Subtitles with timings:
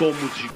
[0.00, 0.50] Somos de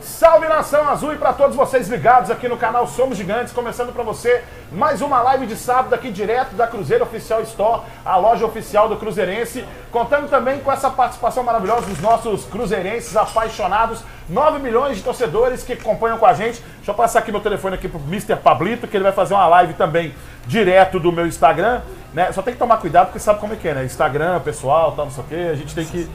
[0.00, 4.02] Salve nação azul e para todos vocês ligados aqui no canal Somos Gigantes, começando para
[4.02, 4.42] você
[4.72, 8.96] mais uma live de sábado aqui direto da Cruzeiro Oficial Store, a loja oficial do
[8.96, 15.62] Cruzeirense, contando também com essa participação maravilhosa dos nossos cruzeirenses apaixonados, 9 milhões de torcedores
[15.62, 16.62] que acompanham com a gente.
[16.76, 18.36] Deixa eu passar aqui meu telefone aqui pro Mr.
[18.36, 20.14] Pablito, que ele vai fazer uma live também
[20.46, 21.82] direto do meu Instagram,
[22.14, 22.32] né?
[22.32, 23.84] Só tem que tomar cuidado porque sabe como é que é, né?
[23.84, 26.08] Instagram, pessoal, tal, não sei o quê, a gente tem que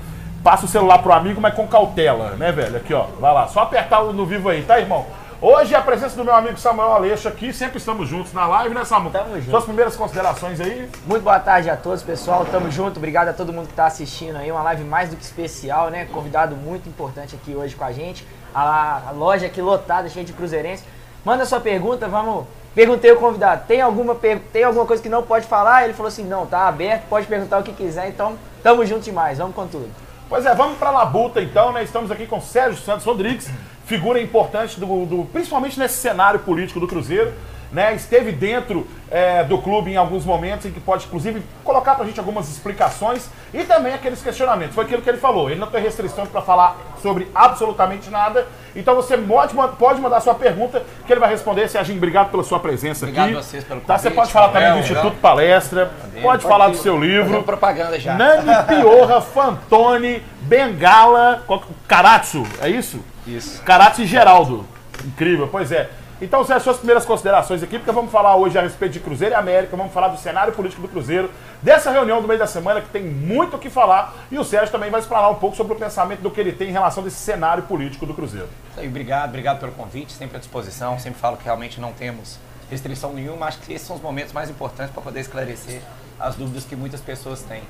[0.43, 2.75] Passa o celular pro amigo, mas com cautela, né, velho?
[2.75, 3.03] Aqui, ó.
[3.19, 3.47] Vai lá.
[3.47, 5.05] Só apertar o no vivo aí, tá, irmão?
[5.41, 8.83] Hoje a presença do meu amigo Samuel Aleixo aqui, sempre estamos juntos na live, né,
[8.85, 9.11] Samuel?
[9.11, 9.49] Tamo junto.
[9.49, 10.89] Suas primeiras considerações aí?
[11.05, 12.45] Muito boa tarde a todos, pessoal.
[12.45, 12.97] Tamo junto.
[12.97, 14.51] Obrigado a todo mundo que tá assistindo aí.
[14.51, 16.05] Uma live mais do que especial, né?
[16.11, 18.25] Convidado muito importante aqui hoje com a gente.
[18.53, 20.83] A, a loja aqui lotada, cheia de cruzeirense.
[21.23, 22.45] Manda sua pergunta, vamos.
[22.75, 25.83] Perguntei ao convidado, tem alguma, per- tem alguma coisa que não pode falar?
[25.83, 29.37] Ele falou assim, não, tá aberto, pode perguntar o que quiser, então tamo junto demais,
[29.37, 29.87] vamos com tudo.
[30.33, 31.83] Pois é, vamos pra Labuta então, né?
[31.83, 33.47] Estamos aqui com Sérgio Santos Rodrigues,
[33.85, 37.31] figura importante do, do- principalmente nesse cenário político do Cruzeiro,
[37.73, 37.93] né?
[37.95, 42.19] Esteve dentro é, do clube em alguns momentos em que pode, inclusive, colocar pra gente
[42.19, 44.75] algumas explicações e também aqueles questionamentos.
[44.75, 45.49] Foi aquilo que ele falou.
[45.49, 48.47] Ele não tem restrições para falar sobre absolutamente nada.
[48.75, 51.67] Então você pode, pode mandar sua pergunta que ele vai responder.
[51.67, 53.37] Serginho, obrigado pela sua presença Obrigado aqui.
[53.37, 55.17] a vocês pelo Tá, você convite, pode falar também do Instituto.
[55.17, 57.43] Palestra, pode falar do seu livro.
[57.43, 58.13] propaganda já.
[58.13, 61.43] Nani Piorra, Fantoni, Bengala,
[61.87, 62.99] Karatsu, é isso?
[63.27, 63.61] Isso.
[63.63, 64.65] Karatsu e Geraldo.
[65.05, 65.89] Incrível, pois é.
[66.23, 69.37] Então, Sérgio, suas primeiras considerações aqui, porque vamos falar hoje a respeito de Cruzeiro e
[69.37, 71.29] América, vamos falar do cenário político do Cruzeiro,
[71.61, 74.71] dessa reunião do meio da semana que tem muito o que falar, e o Sérgio
[74.71, 77.17] também vai explanar um pouco sobre o pensamento do que ele tem em relação desse
[77.17, 78.47] cenário político do Cruzeiro.
[78.77, 80.97] Aí, obrigado, obrigado pelo convite, sempre à disposição.
[80.97, 82.39] Sempre falo que realmente não temos
[82.71, 83.47] restrição nenhuma.
[83.47, 85.81] Acho que esses são os momentos mais importantes para poder esclarecer
[86.17, 87.63] as dúvidas que muitas pessoas têm.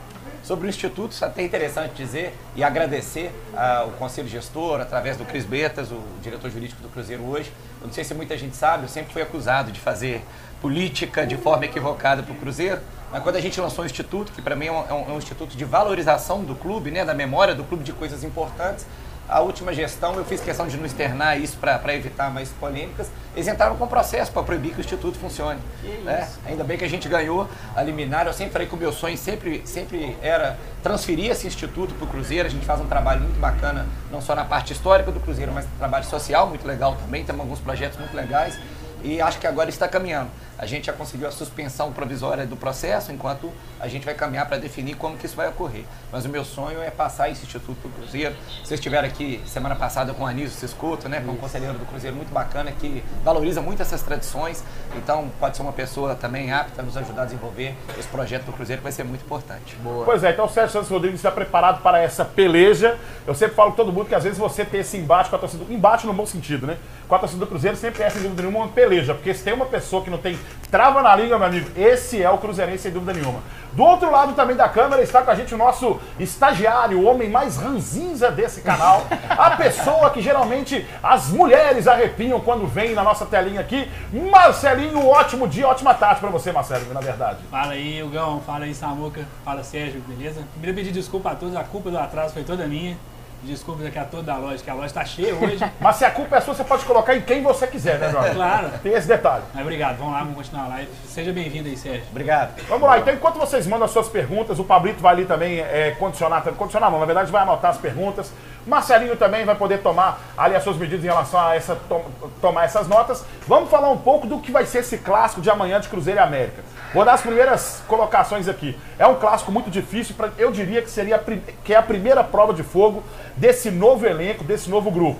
[0.44, 5.24] Sobre o Instituto, isso é até interessante dizer e agradecer ao Conselho Gestor, através do
[5.24, 7.50] Cris Betas, o diretor jurídico do Cruzeiro hoje.
[7.80, 10.22] Eu não sei se muita gente sabe, eu sempre fui acusado de fazer
[10.62, 12.82] política de forma equivocada para o Cruzeiro.
[13.10, 15.14] Mas quando a gente lançou o Instituto, que para mim é um, é um- é
[15.14, 18.86] um instituto de valorização do clube, né, da memória do clube de coisas importantes,
[19.28, 23.10] a última gestão eu fiz questão de não externar isso para evitar mais polêmicas.
[23.36, 25.60] Eles entraram com processo para proibir que o Instituto funcione.
[26.04, 26.30] né?
[26.46, 28.28] Ainda bem que a gente ganhou a liminar.
[28.28, 32.08] Eu sempre falei que o meu sonho sempre, sempre era transferir esse Instituto para o
[32.08, 32.48] Cruzeiro.
[32.48, 35.66] A gente faz um trabalho muito bacana, não só na parte histórica do Cruzeiro, mas
[35.80, 37.24] trabalho social muito legal também.
[37.24, 38.60] Temos alguns projetos muito legais
[39.04, 40.30] e acho que agora está caminhando.
[40.58, 44.58] A gente já conseguiu a suspensão provisória do processo, enquanto a gente vai caminhar para
[44.58, 45.84] definir como que isso vai ocorrer.
[46.12, 48.36] Mas o meu sonho é passar esse Instituto para o Cruzeiro.
[48.64, 52.16] Vocês estiveram aqui semana passada com o Anísio Ciscoto, né, com um conselheiro do Cruzeiro
[52.16, 54.64] muito bacana, que valoriza muito essas tradições.
[54.96, 58.54] Então, pode ser uma pessoa também apta a nos ajudar a desenvolver esse projeto do
[58.54, 59.76] Cruzeiro, que vai ser muito importante.
[59.78, 60.06] Boa.
[60.06, 62.98] Pois é, então o Sérgio Santos Rodrigues está preparado para essa peleja.
[63.26, 65.40] Eu sempre falo com todo mundo que às vezes você ter esse embate com a
[65.40, 66.78] torcida, embate no bom sentido, né?
[67.08, 69.14] Com a torcida do Cruzeiro sempre é, sem dúvida nenhuma, uma peleja.
[69.14, 70.38] Porque se tem uma pessoa que não tem
[70.70, 73.42] trava na língua, meu amigo, esse é o Cruzeirense, sem dúvida nenhuma.
[73.74, 77.30] Do outro lado também da câmera está com a gente o nosso estagiário, o homem
[77.30, 79.06] mais ranzinza desse canal.
[79.30, 83.90] A pessoa que geralmente as mulheres arrepiam quando vem na nossa telinha aqui.
[84.12, 87.40] Marcelinho, ótimo dia, ótima tarde para você, Marcelo, na verdade.
[87.50, 88.42] Fala aí, Hugão.
[88.46, 89.26] Fala aí, Samuca.
[89.44, 90.44] Fala, Sérgio, beleza?
[90.54, 92.96] Primeiro pedir desculpa a todos, a culpa do atraso foi toda minha.
[93.44, 95.60] Desculpas aqui a toda a loja, que a loja tá cheia hoje.
[95.80, 98.36] Mas se a culpa é sua, você pode colocar em quem você quiser, né, amigo?
[98.36, 98.70] Claro.
[98.82, 99.44] Tem esse detalhe.
[99.54, 100.90] Mas obrigado, vamos lá, vamos continuar a live.
[101.06, 102.06] Seja bem-vindo aí, Sérgio.
[102.10, 102.62] Obrigado.
[102.68, 105.92] Vamos lá, então enquanto vocês mandam as suas perguntas, o Pablito vai ali também é,
[106.00, 108.32] condicionar, condicionar não, na verdade vai anotar as perguntas.
[108.66, 112.06] Marcelinho também vai poder tomar ali as suas medidas em relação a essa, tom-
[112.40, 113.24] tomar essas notas.
[113.48, 116.24] Vamos falar um pouco do que vai ser esse clássico de amanhã de Cruzeiro e
[116.24, 116.64] América.
[116.94, 118.78] Vou dar as primeiras colocações aqui.
[118.98, 121.22] É um clássico muito difícil, pra, eu diria que seria
[121.64, 123.04] que é a primeira prova de fogo
[123.36, 125.20] desse novo elenco, desse novo grupo.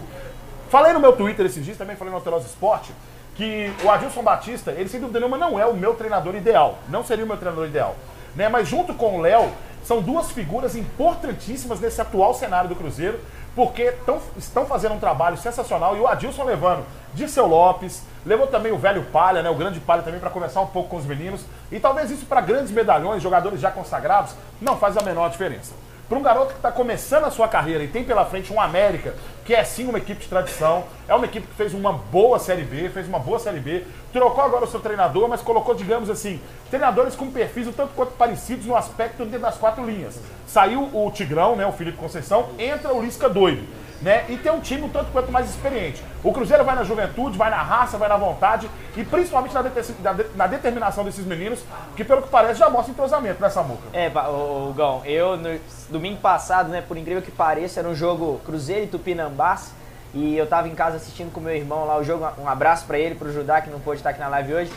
[0.70, 2.92] Falei no meu Twitter esses dias, também falei no Alterosa Esporte,
[3.36, 6.78] que o Adilson Batista, ele sem dúvida nenhuma não é o meu treinador ideal.
[6.88, 7.96] Não seria o meu treinador ideal.
[8.36, 8.48] Né?
[8.50, 9.52] Mas junto com o Léo,
[9.84, 13.20] são duas figuras importantíssimas nesse atual cenário do Cruzeiro,
[13.56, 15.96] porque tão, estão fazendo um trabalho sensacional.
[15.96, 20.02] E o Adilson levando Dirceu Lopes, levou também o velho Palha, né, o grande Palha
[20.02, 21.42] também para conversar um pouco com os meninos.
[21.72, 25.74] E talvez isso para grandes medalhões, jogadores já consagrados, não faz a menor diferença.
[26.10, 29.16] Para um garoto que está começando a sua carreira e tem pela frente um América,
[29.46, 32.64] que é sim uma equipe de tradição, é uma equipe que fez uma boa Série
[32.64, 36.42] B, fez uma boa Série B, trocou agora o seu treinador, mas colocou, digamos assim,
[36.70, 40.20] treinadores com perfis um tanto quanto parecidos no aspecto dentro das quatro linhas.
[40.46, 43.64] Saiu o Tigrão, né, o Felipe Conceição, entra o Lisca doido.
[44.04, 44.26] Né?
[44.30, 46.04] E ter um time um tanto quanto mais experiente.
[46.24, 50.14] O Cruzeiro vai na juventude, vai na raça, vai na vontade e principalmente na, na
[50.14, 51.60] de- na determinação desses meninos,
[51.96, 53.82] que pelo que parece já mostra entrosamento nessa muca.
[53.94, 55.58] É, ô, Gão, eu no
[55.90, 59.72] domingo passado, né, por incrível que pareça, era um jogo Cruzeiro e Tupinambás.
[60.16, 62.28] E eu tava em casa assistindo com meu irmão lá o jogo.
[62.38, 64.72] Um abraço pra ele, pro Judá, que não pôde estar aqui na live hoje.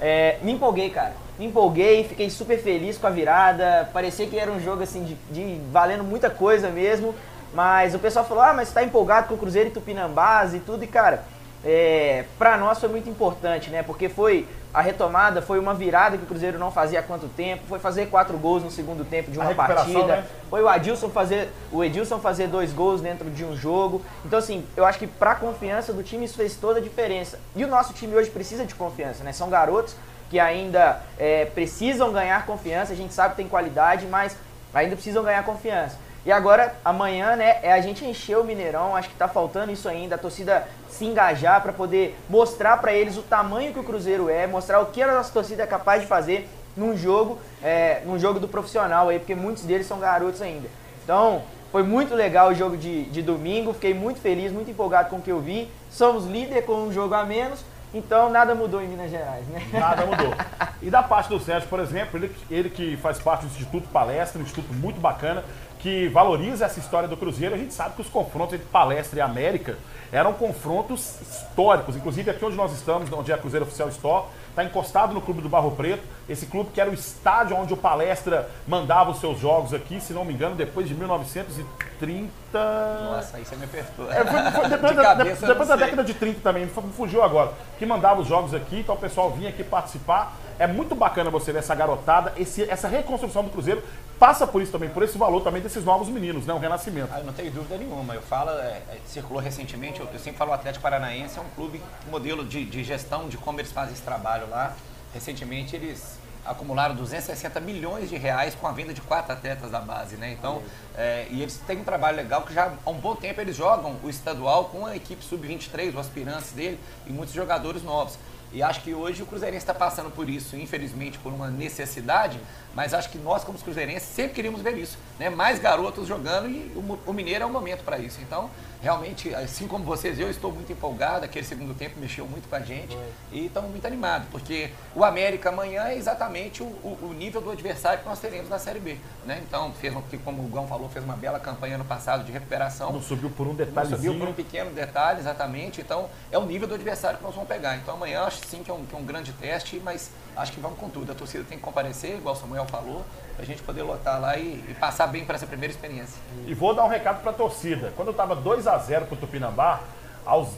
[0.00, 1.12] É, me empolguei, cara.
[1.36, 3.88] Me empolguei, fiquei super feliz com a virada.
[3.92, 7.12] Parecia que era um jogo assim de, de valendo muita coisa mesmo.
[7.56, 10.58] Mas o pessoal falou: ah, mas você tá empolgado com o Cruzeiro e Tupinambás e
[10.58, 10.84] tudo.
[10.84, 11.24] E cara,
[11.64, 13.82] é, para nós foi muito importante, né?
[13.82, 17.62] Porque foi a retomada, foi uma virada que o Cruzeiro não fazia há quanto tempo,
[17.66, 20.24] foi fazer quatro gols no segundo tempo de uma partida, né?
[20.50, 24.02] foi o Adilson fazer, o Edilson fazer dois gols dentro de um jogo.
[24.22, 27.40] Então assim, eu acho que para a confiança do time isso fez toda a diferença.
[27.54, 29.32] E o nosso time hoje precisa de confiança, né?
[29.32, 29.96] São garotos
[30.28, 32.92] que ainda é, precisam ganhar confiança.
[32.92, 34.36] A gente sabe que tem qualidade, mas
[34.74, 35.96] ainda precisam ganhar confiança.
[36.26, 39.88] E agora, amanhã, né, é a gente encher o Mineirão, acho que tá faltando isso
[39.88, 44.28] ainda, a torcida se engajar para poder mostrar para eles o tamanho que o Cruzeiro
[44.28, 48.18] é, mostrar o que a nossa torcida é capaz de fazer num jogo, é, num
[48.18, 50.68] jogo do profissional aí, porque muitos deles são garotos ainda.
[51.04, 55.18] Então, foi muito legal o jogo de, de domingo, fiquei muito feliz, muito empolgado com
[55.18, 55.70] o que eu vi.
[55.92, 57.64] Somos líder com um jogo a menos,
[57.94, 59.62] então nada mudou em Minas Gerais, né?
[59.72, 60.34] Nada mudou.
[60.82, 64.38] E da parte do Sérgio, por exemplo, ele, ele que faz parte do Instituto Palestra,
[64.38, 65.42] um instituto muito bacana,
[65.86, 67.54] que valoriza essa história do Cruzeiro.
[67.54, 69.78] A gente sabe que os confrontos entre Palestra e América
[70.10, 71.94] eram confrontos históricos.
[71.94, 75.42] Inclusive aqui onde nós estamos, onde é a Cruzeiro Oficial Store, está encostado no Clube
[75.42, 76.02] do Barro Preto.
[76.28, 80.12] Esse clube que era o estádio onde o Palestra mandava os seus jogos aqui, se
[80.12, 82.28] não me engano, depois de 1930.
[82.52, 84.10] Nossa, aí você me apertou.
[84.10, 87.52] É, foi- foi depois De da, depois da década de 30 também, me fugiu agora.
[87.78, 90.34] Que mandava os jogos aqui, então o pessoal vinha aqui participar.
[90.58, 93.82] É muito bacana você ver essa garotada, esse- essa reconstrução do Cruzeiro
[94.18, 96.54] passa por isso também, por esse valor também desses novos meninos, né?
[96.54, 97.10] O renascimento.
[97.12, 98.14] Ah, eu não tenho dúvida nenhuma.
[98.14, 101.48] Eu falo, é, é, circulou recentemente, eu, eu sempre falo o Atlético Paranaense é um
[101.54, 104.74] clube, um modelo de, de gestão, de como eles fazem esse trabalho lá.
[105.12, 110.16] Recentemente eles acumularam 260 milhões de reais com a venda de quatro atletas da base,
[110.16, 110.30] né?
[110.32, 110.62] Então,
[110.96, 113.96] é, e eles têm um trabalho legal que já há um bom tempo eles jogam
[114.02, 118.16] o estadual com a equipe sub-23, os aspirantes dele e muitos jogadores novos.
[118.56, 122.40] E acho que hoje o Cruzeirense está passando por isso, infelizmente, por uma necessidade,
[122.76, 124.98] mas acho que nós, como Cruzeirenses, sempre queríamos ver isso.
[125.18, 125.30] Né?
[125.30, 128.18] Mais garotos jogando e o, Mineiro é o momento para isso.
[128.20, 128.50] Então,
[128.82, 131.24] realmente, assim como vocês, eu estou muito empolgado.
[131.24, 132.94] Aquele segundo tempo mexeu muito com a gente
[133.32, 137.50] e estamos muito animados, porque o América amanhã é exatamente o, o- o nível do
[137.50, 138.98] adversário que nós teremos na Série B.
[139.24, 139.42] Né?
[139.48, 142.92] Então, fez, como o Gão falou, fez uma bela campanha no passado de recuperação.
[142.92, 145.80] Não subiu por um Não subiu por um pequeno detalhe, exatamente.
[145.80, 147.74] Então, é o nível do adversário que nós vamos pegar.
[147.76, 150.60] Então, amanhã acho sim que é um, que é um grande teste, mas acho que
[150.60, 151.10] vamos com tudo.
[151.10, 153.04] A torcida tem que comparecer, igual o Samuel falou,
[153.36, 156.18] pra gente poder lotar lá e, e passar bem para essa primeira experiência.
[156.46, 157.92] E vou dar um recado pra torcida.
[157.96, 159.80] Quando eu tava 2 a 0 pro Tupinambá,
[160.24, 160.48] aos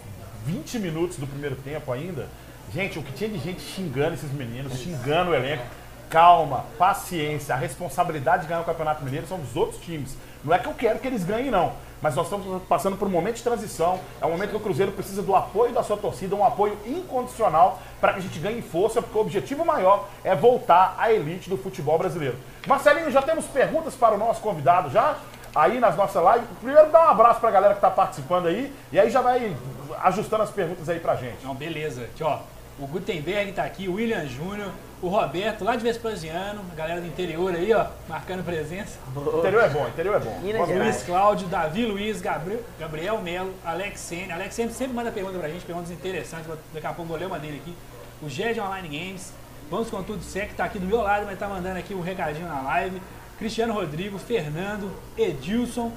[0.45, 2.29] 20 minutos do primeiro tempo ainda,
[2.73, 5.65] gente, o que tinha de gente xingando esses meninos, xingando o elenco.
[6.09, 10.17] Calma, paciência, a responsabilidade de ganhar o Campeonato Mineiro são dos outros times.
[10.45, 11.73] Não é que eu quero que eles ganhem, não.
[12.01, 13.99] Mas nós estamos passando por um momento de transição.
[14.21, 17.81] É um momento que o Cruzeiro precisa do apoio da sua torcida, um apoio incondicional
[18.01, 21.57] para que a gente ganhe força, porque o objetivo maior é voltar à elite do
[21.57, 22.37] futebol brasileiro.
[22.67, 25.17] Marcelinho, já temos perguntas para o nosso convidado já?
[25.55, 26.49] Aí nas nossas lives.
[26.61, 29.57] Primeiro dá um abraço para a galera que está participando aí e aí já vai
[30.03, 31.45] ajustando as perguntas aí pra gente.
[31.45, 32.03] Não, beleza.
[32.03, 32.39] Aqui, ó.
[32.79, 37.07] O Gutenberg tá aqui, o William Júnior, o Roberto, lá de Vespasiano, a galera do
[37.07, 38.99] interior aí, ó, marcando presença.
[39.39, 40.39] Interior é bom, interior é bom.
[40.41, 40.69] Minas.
[40.69, 44.33] Luiz Cláudio, Davi Luiz, Gabriel, Gabriel Melo, Alex Sene.
[44.33, 46.51] Alex Sene sempre manda pergunta pra gente, perguntas interessantes.
[46.75, 47.75] Daqui a pouco vou ler uma dele aqui.
[48.21, 49.33] O Ged Online Games.
[49.71, 52.49] Vamos com tudo Sec, tá aqui do meu lado, mas tá mandando aqui um recadinho
[52.49, 53.03] na live.
[53.39, 55.93] Cristiano Rodrigo, Fernando, Edilson,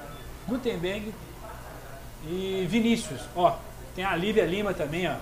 [0.45, 1.13] Gutenberg
[2.27, 3.21] e Vinícius.
[3.33, 3.55] Ó,
[3.95, 5.15] tem a Lívia Lima também, ó.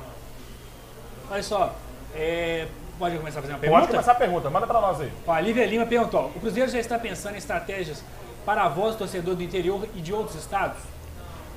[1.30, 1.76] Olha só,
[2.16, 2.68] é,
[3.00, 3.80] pode começar a fazer uma pergunta?
[3.82, 5.12] Pode começar a pergunta, manda para nós aí.
[5.26, 8.04] Ó, a Lívia Lima perguntou: o Cruzeiro já está pensando em estratégias
[8.46, 10.78] para a voz do torcedor do interior e de outros estados?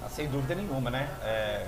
[0.05, 1.09] Ah, Sem dúvida nenhuma, né?
[1.25, 1.67] É,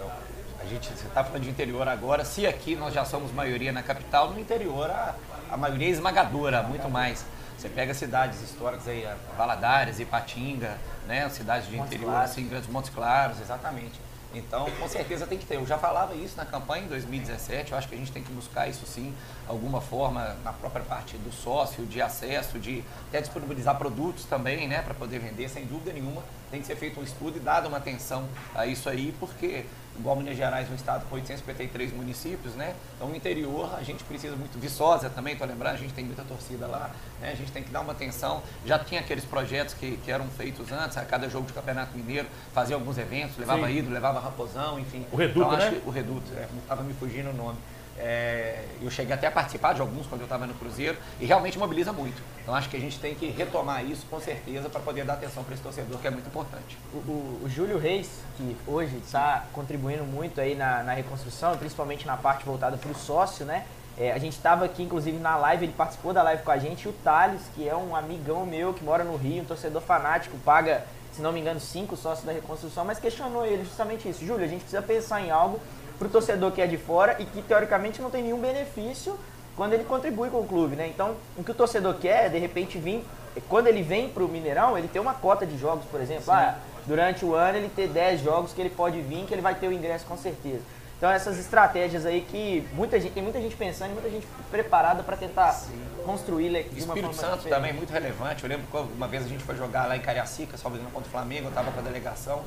[0.61, 2.25] a gente está falando de interior agora.
[2.25, 5.15] Se aqui nós já somos maioria na capital, no interior a,
[5.51, 7.27] a maioria é esmagadora, muito mais.
[7.59, 9.07] Você pega cidades históricas aí,
[9.39, 10.77] Valadares, Ipatinga,
[11.07, 11.29] né?
[11.29, 12.31] Cidades de Montes interior, Claros.
[12.31, 14.01] assim, grandes Montes Claros, exatamente.
[14.35, 15.57] Então, com certeza tem que ter.
[15.57, 18.33] Eu já falava isso na campanha em 2017, eu acho que a gente tem que
[18.33, 19.15] buscar isso sim,
[19.49, 24.83] alguma forma, na própria parte do sócio, de acesso, de até disponibilizar produtos também, né,
[24.83, 26.23] para poder vender, sem dúvida nenhuma.
[26.51, 29.65] Tem que ser feito um estudo e dado uma atenção a isso aí, porque
[29.99, 32.75] igual Minas Gerais, um estado com 853 municípios, né?
[32.97, 34.59] Então, no interior, a gente precisa muito.
[34.59, 37.31] Viçosa também, estou lembrando, a gente tem muita torcida lá, né?
[37.33, 38.43] A gente tem que dar uma atenção.
[38.67, 42.29] Já tinha aqueles projetos que, que eram feitos antes, a cada jogo de Campeonato Mineiro,
[42.53, 43.77] fazia alguns eventos, levava Sim.
[43.79, 45.07] ídolo, levava raposão, enfim.
[45.13, 45.81] O Reduto, então, acho né?
[45.81, 47.59] que- o Reduto, é, estava me fugindo o nome.
[47.99, 51.59] É, eu cheguei até a participar de alguns quando eu estava no Cruzeiro e realmente
[51.59, 52.21] mobiliza muito.
[52.43, 55.45] Então acho que a gente tem que retomar isso com certeza para poder dar atenção
[55.45, 56.77] para esse torcedor que é muito importante.
[56.93, 62.07] O, o- o Júlio Reis, que hoje está contribuindo muito aí na, na reconstrução, principalmente
[62.07, 63.65] na parte voltada para o sócio, né?
[63.97, 66.85] É, a gente estava aqui, inclusive, na live, ele participou da live com a gente,
[66.87, 70.37] e o Thales, que é um amigão meu que mora no Rio, um torcedor fanático,
[70.39, 74.27] paga, se não me engano, cinco sócios da reconstrução, mas questionou ele justamente isso.
[74.27, 75.61] Júlio, a gente precisa pensar em algo
[75.99, 79.19] para o torcedor que é de fora e que, teoricamente, não tem nenhum benefício
[79.57, 80.87] quando ele contribui com o clube, né?
[80.89, 83.05] Então, o que o torcedor quer é, de repente, vir...
[83.49, 86.33] Quando ele vem para o Mineirão, ele tem uma cota de jogos, por exemplo.
[86.33, 89.57] Ah, durante o ano ele ter 10 jogos que ele pode vir, que ele vai
[89.57, 90.61] ter o ingresso com certeza.
[90.97, 95.03] Então essas estratégias aí que muita gente, tem muita gente pensando e muita gente preparada
[95.03, 95.61] para tentar
[96.05, 97.55] construir le- de uma Espírito Santo diferente.
[97.57, 98.45] também muito relevante.
[98.45, 101.11] Eu lembro que uma vez a gente foi jogar lá em Cariacica, engano, contra o
[101.11, 102.43] Flamengo, eu estava com a delegação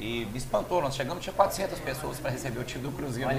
[0.00, 0.80] e me espantou.
[0.80, 3.30] Nós chegamos, tinha 400 pessoas para receber o time do Cruzeiro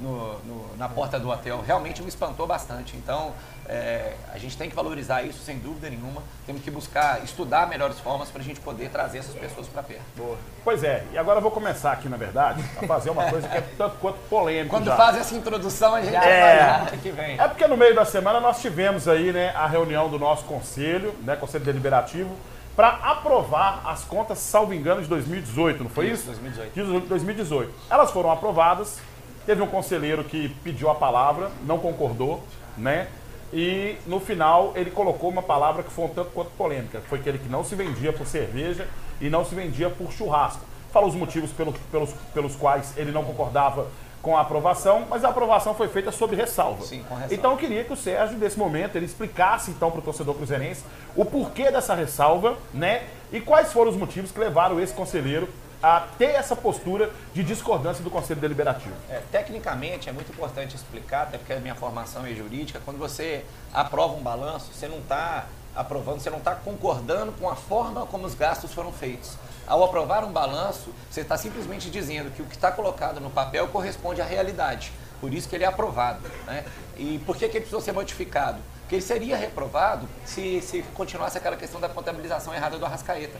[0.00, 1.62] no- no- na porta do hotel.
[1.66, 2.96] Realmente me espantou bastante.
[2.96, 3.32] Então,
[3.66, 6.22] é, a gente tem que valorizar isso sem dúvida nenhuma.
[6.46, 10.38] Temos que buscar estudar melhores formas para a gente poder trazer essas pessoas para perto.
[10.62, 13.56] Pois é, e agora eu vou começar aqui, na verdade, a fazer uma coisa que
[13.56, 14.70] é tanto quanto polêmica.
[14.70, 14.96] Quando já.
[14.96, 16.60] faz essa introdução, a gente vai é.
[16.60, 17.40] ano que vem.
[17.40, 21.14] É porque no meio da semana nós tivemos aí, né, a reunião do nosso conselho,
[21.22, 22.34] né, conselho deliberativo,
[22.76, 26.30] para aprovar as contas, salvo engano, de 2018, não foi isso?
[26.30, 26.72] Isso, 2018.
[27.02, 27.72] De 2018.
[27.88, 29.00] Elas foram aprovadas,
[29.46, 32.42] teve um conselheiro que pediu a palavra, não concordou,
[32.76, 33.08] né?
[33.52, 37.38] E no final ele colocou uma palavra que foi um tanto quanto polêmica, foi aquele
[37.38, 38.88] que não se vendia por cerveja
[39.20, 40.64] e não se vendia por churrasco.
[40.92, 43.86] Falou os motivos pelos, pelos, pelos quais ele não concordava
[44.24, 46.82] com a aprovação, mas a aprovação foi feita sob ressalva.
[46.82, 47.34] Sim, com ressalva.
[47.34, 50.82] Então eu queria que o Sérgio, nesse momento, ele explicasse então para o torcedor cruzeirense
[51.14, 53.02] o porquê dessa ressalva, né?
[53.30, 55.46] E quais foram os motivos que levaram esse conselheiro
[55.82, 58.94] a ter essa postura de discordância do Conselho Deliberativo.
[59.10, 63.44] É, tecnicamente é muito importante explicar, até porque a minha formação é jurídica, quando você
[63.74, 68.26] aprova um balanço, você não está aprovando, você não está concordando com a forma como
[68.26, 69.36] os gastos foram feitos.
[69.66, 73.66] Ao aprovar um balanço, você está simplesmente dizendo que o que está colocado no papel
[73.68, 74.92] corresponde à realidade.
[75.20, 76.20] Por isso que ele é aprovado.
[76.46, 76.64] Né?
[76.96, 78.58] E por que, que ele precisou ser modificado?
[78.80, 83.38] Porque ele seria reprovado se, se continuasse aquela questão da contabilização errada do Arrascaeta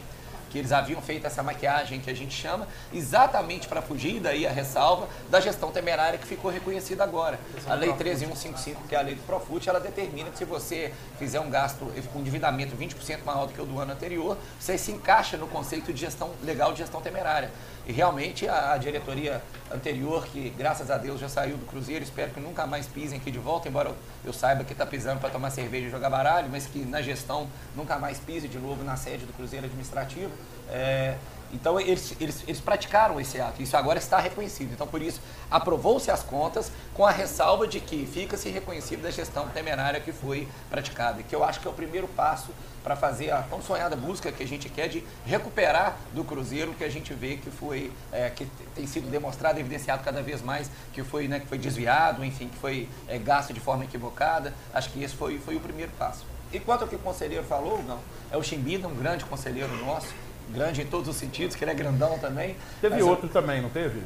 [0.54, 4.52] que eles haviam feito essa maquiagem que a gente chama, exatamente para fugir daí a
[4.52, 7.40] ressalva da gestão temerária que ficou reconhecida agora.
[7.66, 11.40] A Lei 13155, que é a lei do Profut, ela determina que se você fizer
[11.40, 15.36] um gasto com endividamento 20% maior do que o do ano anterior, você se encaixa
[15.36, 17.50] no conceito de gestão legal de gestão temerária.
[17.86, 22.40] E realmente a, diretoria anterior, que graças a Deus já saiu do Cruzeiro, espero que
[22.40, 23.92] nunca mais pisem aqui de volta, embora
[24.24, 27.46] eu, saiba que está pisando para tomar cerveja e jogar baralho, mas que na gestão
[27.76, 30.30] nunca mais pise de novo na sede do Cruzeiro Administrativo.
[30.70, 31.16] É,
[31.52, 34.72] então eles, eles, eles praticaram esse ato, isso agora está reconhecido.
[34.72, 39.46] Então por isso aprovou-se as contas com a ressalva de que fica-se reconhecido da gestão
[39.48, 42.48] temerária que foi praticada, que eu acho que é o primeiro passo
[42.84, 46.74] para fazer a tão sonhada busca que a gente quer de recuperar do Cruzeiro o
[46.74, 50.70] que a gente vê que foi é, que tem sido demonstrado, evidenciado cada vez mais
[50.92, 54.52] que foi, né, que foi desviado, enfim, que foi é, gasto de forma equivocada.
[54.74, 56.26] Acho que esse foi, foi o primeiro passo.
[56.52, 57.98] E quanto ao que o conselheiro falou, não,
[58.30, 60.08] é o Chimbida, um grande conselheiro nosso,
[60.50, 62.54] grande em todos os sentidos, que ele é grandão também.
[62.82, 64.02] Teve Mas, outro também, não teve?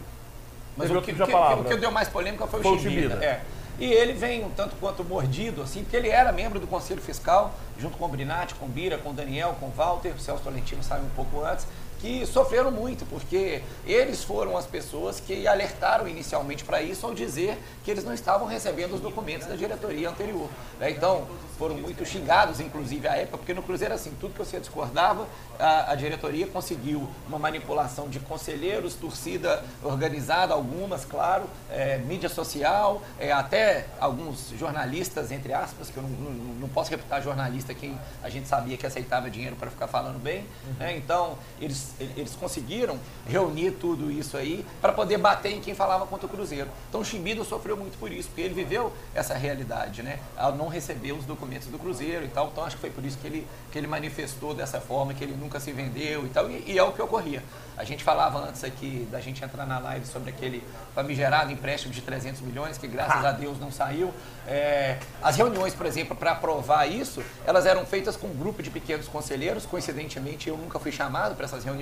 [0.76, 1.64] mas teve o que, já que- palavra.
[1.64, 3.00] o que deu mais polêmica foi, Foi o o Chimbida.
[3.14, 3.24] Chimbida.
[3.24, 3.40] É.
[3.78, 7.54] E ele vem um tanto quanto mordido, assim, porque ele era membro do Conselho Fiscal,
[7.78, 10.42] junto com o Brinatti, com o Bira, com o Daniel, com o Walter, o Celso
[10.42, 11.64] Tolentino saiu um pouco antes,
[12.00, 17.58] que sofreram muito, porque eles foram as pessoas que alertaram inicialmente para isso ao dizer
[17.84, 20.48] que eles não estavam recebendo os documentos da diretoria anterior.
[20.78, 20.90] né?
[20.90, 21.26] Então,
[21.58, 25.26] foram muito xingados, inclusive, à época, porque no Cruzeiro, assim, tudo que você discordava,
[25.58, 33.02] a, a diretoria conseguiu uma manipulação de conselheiros, torcida organizada, algumas, claro, é, mídia social,
[33.18, 37.98] é, até alguns jornalistas, entre aspas, que eu não, não- não posso reputar jornalista quem
[38.22, 40.44] a gente sabia que aceitava dinheiro para ficar falando bem.
[40.78, 40.96] Né?
[40.96, 46.26] Então, eles, eles conseguiram reunir tudo isso aí para poder bater em quem falava contra
[46.26, 46.68] o Cruzeiro.
[46.88, 50.18] Então, o Chimbido sofreu muito por isso, porque ele viveu essa realidade, né?
[50.36, 52.48] Ao não receber os documentos do Cruzeiro e tal.
[52.52, 55.36] Então, acho que foi por isso que ele, que ele manifestou dessa forma, que ele
[55.36, 56.50] nunca se vendeu e tal.
[56.50, 57.42] E, e é o que ocorria.
[57.76, 60.64] A gente falava antes aqui da gente entrar na live sobre aquele
[60.96, 64.12] famigerado empréstimo de 300 milhões, que graças a Deus não saiu.
[64.48, 68.70] É, as reuniões, por exemplo, para aprovar isso, elas eram feitas com um grupo de
[68.70, 69.64] pequenos conselheiros.
[69.64, 71.77] Coincidentemente, eu nunca fui chamado para essas reuniões,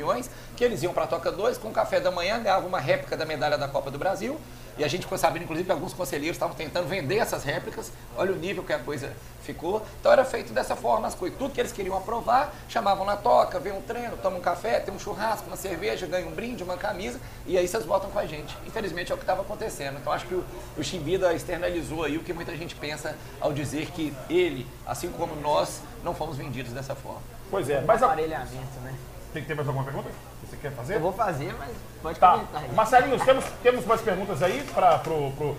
[0.56, 3.24] que eles iam para a Toca 2, com café da manhã, ganhavam uma réplica da
[3.24, 4.38] medalha da Copa do Brasil.
[4.78, 7.90] E a gente ficou sabendo, inclusive, que alguns conselheiros estavam tentando vender essas réplicas.
[8.16, 9.10] Olha o nível que a coisa
[9.40, 9.82] ficou.
[9.98, 11.38] Então era feito dessa forma as coisas.
[11.38, 14.92] Tudo que eles queriam aprovar, chamavam na toca, vem um treino, toma um café, tem
[14.92, 18.26] um churrasco, uma cerveja, ganha um brinde, uma camisa, e aí vocês votam com a
[18.26, 18.54] gente.
[18.66, 19.98] Infelizmente é o que estava acontecendo.
[19.98, 20.44] Então acho que o,
[20.76, 25.34] o Chimbida externalizou aí o que muita gente pensa ao dizer que ele, assim como
[25.36, 27.22] nós, não fomos vendidos dessa forma.
[27.50, 28.94] Pois é, mas Aparelhamento, né?
[29.36, 30.08] Tem que ter mais alguma pergunta
[30.40, 30.94] que você quer fazer?
[30.96, 31.70] Eu vou fazer, mas
[32.02, 32.32] pode Tá.
[32.32, 32.72] comentar aí.
[32.72, 35.56] Marcelinho, temos, temos mais perguntas aí para pro, pro.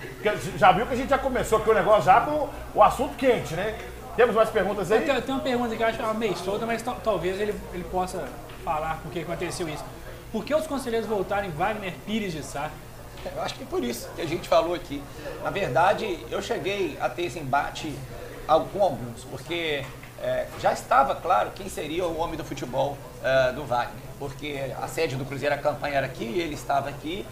[0.57, 3.53] Já viu que a gente já começou aqui o negócio já com o assunto quente,
[3.53, 3.77] né?
[4.15, 5.01] Temos mais perguntas aí?
[5.05, 7.83] tenho uma pergunta que eu acho que é meio solta, mas tal- talvez ele, ele
[7.83, 8.27] possa
[8.63, 9.85] falar por que aconteceu isso.
[10.31, 12.71] Por que os conselheiros voltaram em Wagner Pires de Sá?
[13.35, 15.03] Eu acho que é por isso que a gente falou aqui.
[15.43, 17.93] Na verdade, eu cheguei a ter esse embate
[18.73, 19.83] com alguns, porque
[20.21, 24.87] é, já estava claro quem seria o homem do futebol é, do Wagner, porque a
[24.87, 27.25] sede do Cruzeiro, a campanha era aqui, ele estava aqui,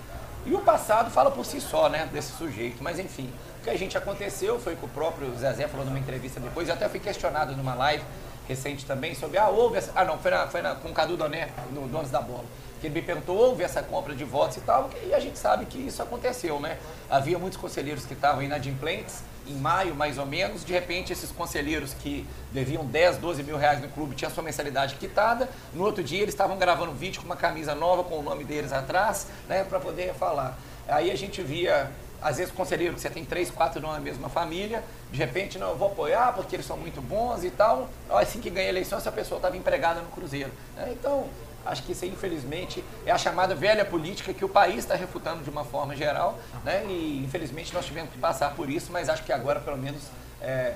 [0.46, 2.84] e o passado fala por si só, né, desse sujeito.
[2.84, 6.40] Mas enfim, o que a gente aconteceu foi que o próprio Zezé falou numa entrevista
[6.40, 8.04] depois, eu até fui questionado numa live
[8.48, 9.92] recente também sobre, ah, houve essa...
[9.96, 12.46] Ah, não, foi, na, foi na, com o Cadu Doné, no Donos da Bola
[12.80, 15.66] que ele me perguntou, houve essa compra de votos e tal, e a gente sabe
[15.66, 16.78] que isso aconteceu, né?
[17.10, 21.94] Havia muitos conselheiros que estavam inadimplentes, em maio mais ou menos, de repente esses conselheiros
[21.94, 26.22] que deviam 10, 12 mil reais no clube tinham sua mensalidade quitada, no outro dia
[26.22, 29.80] eles estavam gravando vídeo com uma camisa nova com o nome deles atrás, né, para
[29.80, 30.58] poder falar.
[30.88, 34.84] Aí a gente via às vezes conselheiro que você tem três, quatro na mesma família,
[35.12, 37.88] de repente, não, eu vou apoiar porque eles são muito bons e tal.
[38.10, 40.52] Assim que ganha a eleição, essa pessoa estava empregada no Cruzeiro.
[40.76, 40.90] né?
[40.92, 41.28] Então,
[41.66, 45.50] acho que isso, infelizmente, é a chamada velha política que o país está refutando de
[45.50, 46.86] uma forma geral, né?
[46.88, 50.04] E, infelizmente, nós tivemos que passar por isso, mas acho que agora, pelo menos,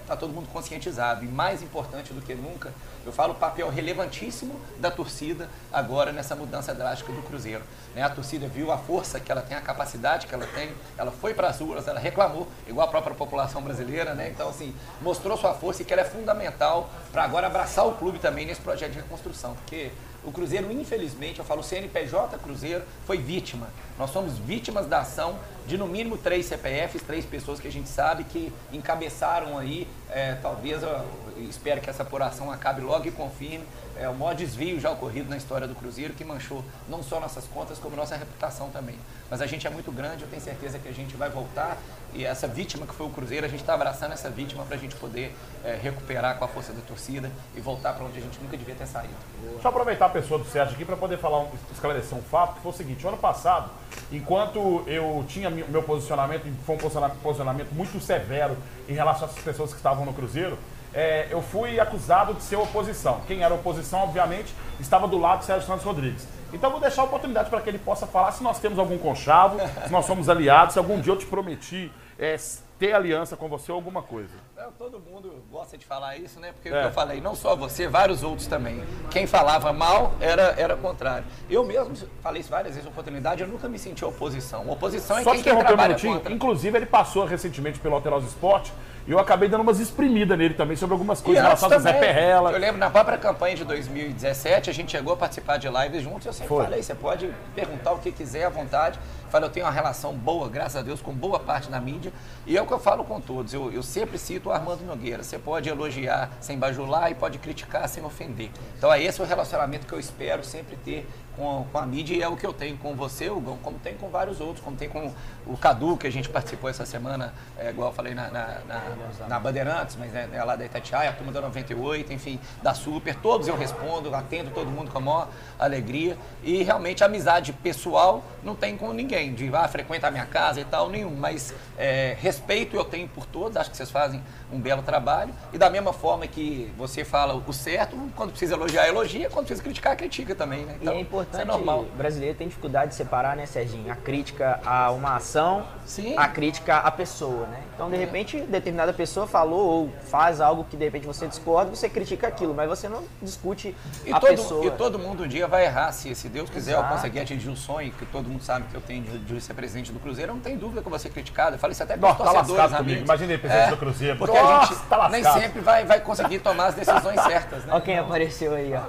[0.01, 1.23] está todo mundo conscientizado.
[1.23, 2.73] E mais importante do que nunca,
[3.05, 7.63] eu falo o papel relevantíssimo da torcida agora nessa mudança drástica do Cruzeiro.
[7.95, 8.01] né?
[8.01, 11.33] A torcida viu a força que ela tem, a capacidade que ela tem, ela foi
[11.33, 14.29] para as ruas, ela reclamou, igual a própria população brasileira, né?
[14.29, 18.19] Então, assim, mostrou sua força e que ela é fundamental para agora abraçar o clube
[18.19, 19.91] também nesse projeto de reconstrução, porque
[20.23, 23.67] o Cruzeiro, infelizmente, eu falo, CNPJ Cruzeiro foi vítima.
[23.97, 27.87] Nós somos vítimas da ação de no mínimo três CPFs, três pessoas que a gente
[27.87, 31.05] sabe que encabeçaram aí, é, talvez, eu
[31.49, 33.63] espero que essa apuração acabe logo e confirme,
[33.95, 37.45] é, o maior desvio já ocorrido na história do Cruzeiro, que manchou não só nossas
[37.45, 38.95] contas, como nossa reputação também.
[39.29, 41.77] Mas a gente é muito grande, eu tenho certeza que a gente vai voltar
[42.13, 44.79] e essa vítima que foi o Cruzeiro, a gente está abraçando essa vítima para a
[44.79, 48.39] gente poder é, recuperar com a força da torcida e voltar para onde a gente
[48.41, 49.13] nunca devia ter saído.
[49.43, 52.55] Deixa eu aproveitar a pessoa do Sérgio aqui para poder falar, um- esclarecer um fato,
[52.55, 53.69] que foi o seguinte, ano passado,
[54.11, 59.71] enquanto eu tinha meu posicionamento, foi um posiciona- posicionamento muito severo em relação às pessoas
[59.71, 60.57] que estavam no Cruzeiro,
[60.93, 63.21] é, eu fui acusado de ser oposição.
[63.27, 66.27] Quem era oposição, obviamente, estava do lado de Sérgio Santos Rodrigues.
[66.51, 69.59] Então vou deixar a oportunidade para que ele possa falar se nós temos algum conchavo,
[69.85, 72.35] se nós somos aliados, se algum dia eu te prometi é,
[72.77, 74.33] ter aliança com você ou alguma coisa.
[74.55, 76.51] Não, todo mundo gosta de falar isso, né?
[76.51, 76.77] Porque É.
[76.77, 78.83] o que eu falei, não só você, vários outros também.
[79.09, 81.25] Quem falava mal era, era contrário.
[81.49, 84.69] Eu mesmo falei isso várias vezes na oportunidade, eu nunca me senti oposição.
[84.69, 86.13] Oposição é Só quem, te quem interromper um trabalha minutinho.
[86.15, 86.33] contra.
[86.33, 88.71] Inclusive, ele passou recentemente pelo Alterosa Esporte
[89.09, 91.99] e eu acabei dando umas exprimidas nele também sobre algumas E coisas relacionadas ao Zé
[91.99, 92.51] Perrela.
[92.51, 96.27] Eu lembro na própria campanha de 2017, a gente chegou a participar de lives juntos.
[96.27, 96.63] Eu sempre Foi.
[96.63, 98.99] falei, você pode perguntar o que quiser à vontade.
[99.31, 102.13] Falei, eu tenho uma relação boa, graças a Deus, com boa parte da mídia.
[102.45, 103.51] E é o que eu falo com todos.
[103.51, 105.23] Eu, eu sempre cito o Armando Nogueira.
[105.23, 108.51] Você pode elogiar sem bajular e pode criticar sem ofender.
[108.77, 112.21] Então é esse o relacionamento que eu espero sempre ter com, com a mídia e
[112.21, 114.89] é o que eu tenho com você, Hugo, como tem com vários outros, como tem
[114.89, 115.13] com
[115.45, 119.27] o Cadu, que a gente participou essa semana, é, igual eu falei na, na, na,
[119.27, 123.15] na Bandeirantes, mas é, é lá da Itatiaia, a turma da 98, enfim, da Super,
[123.15, 126.17] todos eu respondo, atendo todo mundo com a maior alegria.
[126.43, 130.65] E realmente amizade pessoal não tem com ninguém, de ah, frequenta a minha casa e
[130.65, 131.15] tal, nenhum.
[131.15, 135.33] Mas é, respeito eu tenho por todos, acho que vocês fazem um belo trabalho.
[135.53, 139.63] E da mesma forma que você fala o certo, quando precisa elogiar, elogia, quando precisa
[139.63, 140.77] criticar, critica também, né?
[140.81, 141.81] E é isso importante, é normal.
[141.81, 143.91] o brasileiro tem dificuldade de separar, né, Serginho?
[143.91, 146.15] A crítica a uma ação, Sim.
[146.17, 147.61] a crítica à pessoa, né?
[147.75, 151.89] Então, de repente, determinada pessoa falou ou faz algo que de repente você discorda, você
[151.89, 154.65] critica aquilo, mas você não discute E a todo, pessoa.
[154.65, 155.91] e todo mundo um dia vai errar.
[155.91, 156.95] Se, se Deus quiser, eu Exato.
[156.95, 159.91] conseguir atingir o sonho, que todo mundo sabe que eu tenho de, de ser presidente
[159.91, 161.55] do Cruzeiro, eu não tem dúvida que eu vou ser criticado.
[161.55, 162.77] Eu falo isso até com os tá torcedores, comigo.
[162.77, 163.03] amigos.
[163.03, 164.17] Imagina ele, presidente do Cruzeiro.
[164.17, 167.73] Porque a gente tá nem sempre vai, vai conseguir tomar as decisões certas, né?
[167.73, 168.79] Olha quem apareceu aí, ó.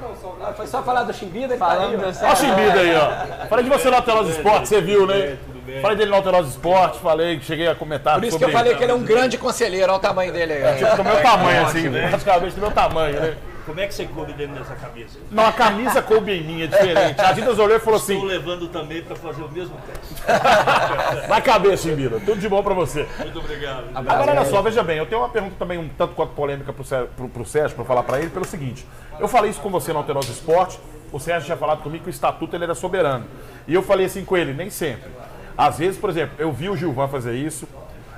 [0.47, 1.99] Ah, Foi só falar do Chimbida, ele Falando tá aí, ó.
[1.99, 3.47] do Olha o Chimbida aí, ó.
[3.47, 5.37] Falei de você no Alterosa Esporte, você viu, né?
[5.83, 8.83] Falei dele no Alterosa Esporte, falei, cheguei a comentar Por isso que eu falei que
[8.83, 10.65] ele é um grande conselheiro, olha o tamanho dele aí.
[10.65, 10.77] ó.
[10.77, 13.37] Tipo, do meu tamanho, assim, praticamente do meu tamanho, né?
[13.67, 15.19] Como é que você coube dentro dessa camisa?
[15.31, 17.21] Não, a camisa coube em mim, é diferente.
[17.21, 21.29] A Adidas olhou e falou Estou assim, levando também para fazer o mesmo teste.
[21.29, 23.07] vai caber, Chimbida, tudo de bom pra você.
[23.19, 23.85] Muito obrigado.
[23.95, 27.29] Agora, olha só, veja bem, eu tenho uma pergunta também um tanto quanto polêmica pro,
[27.29, 28.87] pro Sérgio, pra falar pra ele, pelo seguinte.
[29.19, 30.79] Eu falei isso com você no Alterosa Esporte,
[31.13, 33.27] o Sérgio tinha falado comigo que o estatuto ele era soberano.
[33.67, 35.11] E eu falei assim com ele, nem sempre.
[35.57, 37.69] Às vezes, por exemplo, eu vi o Gilvan fazer isso,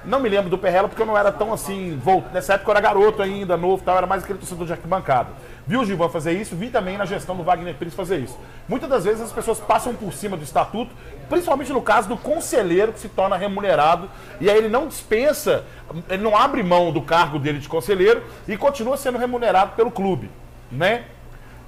[0.04, 2.76] não me lembro do Perrela porque eu não era tão assim, vol- nessa época eu
[2.76, 5.30] era garoto ainda, novo, tal, era mais aquele torcedor de arquibancada.
[5.66, 8.38] Vi o Gilvan fazer isso, vi também na gestão do Wagner Pires fazer isso.
[8.68, 10.90] Muitas das vezes as pessoas passam por cima do estatuto,
[11.28, 14.10] principalmente no caso do conselheiro que se torna remunerado,
[14.40, 15.64] e aí ele não dispensa,
[16.08, 20.30] ele não abre mão do cargo dele de conselheiro e continua sendo remunerado pelo clube,
[20.70, 21.04] né?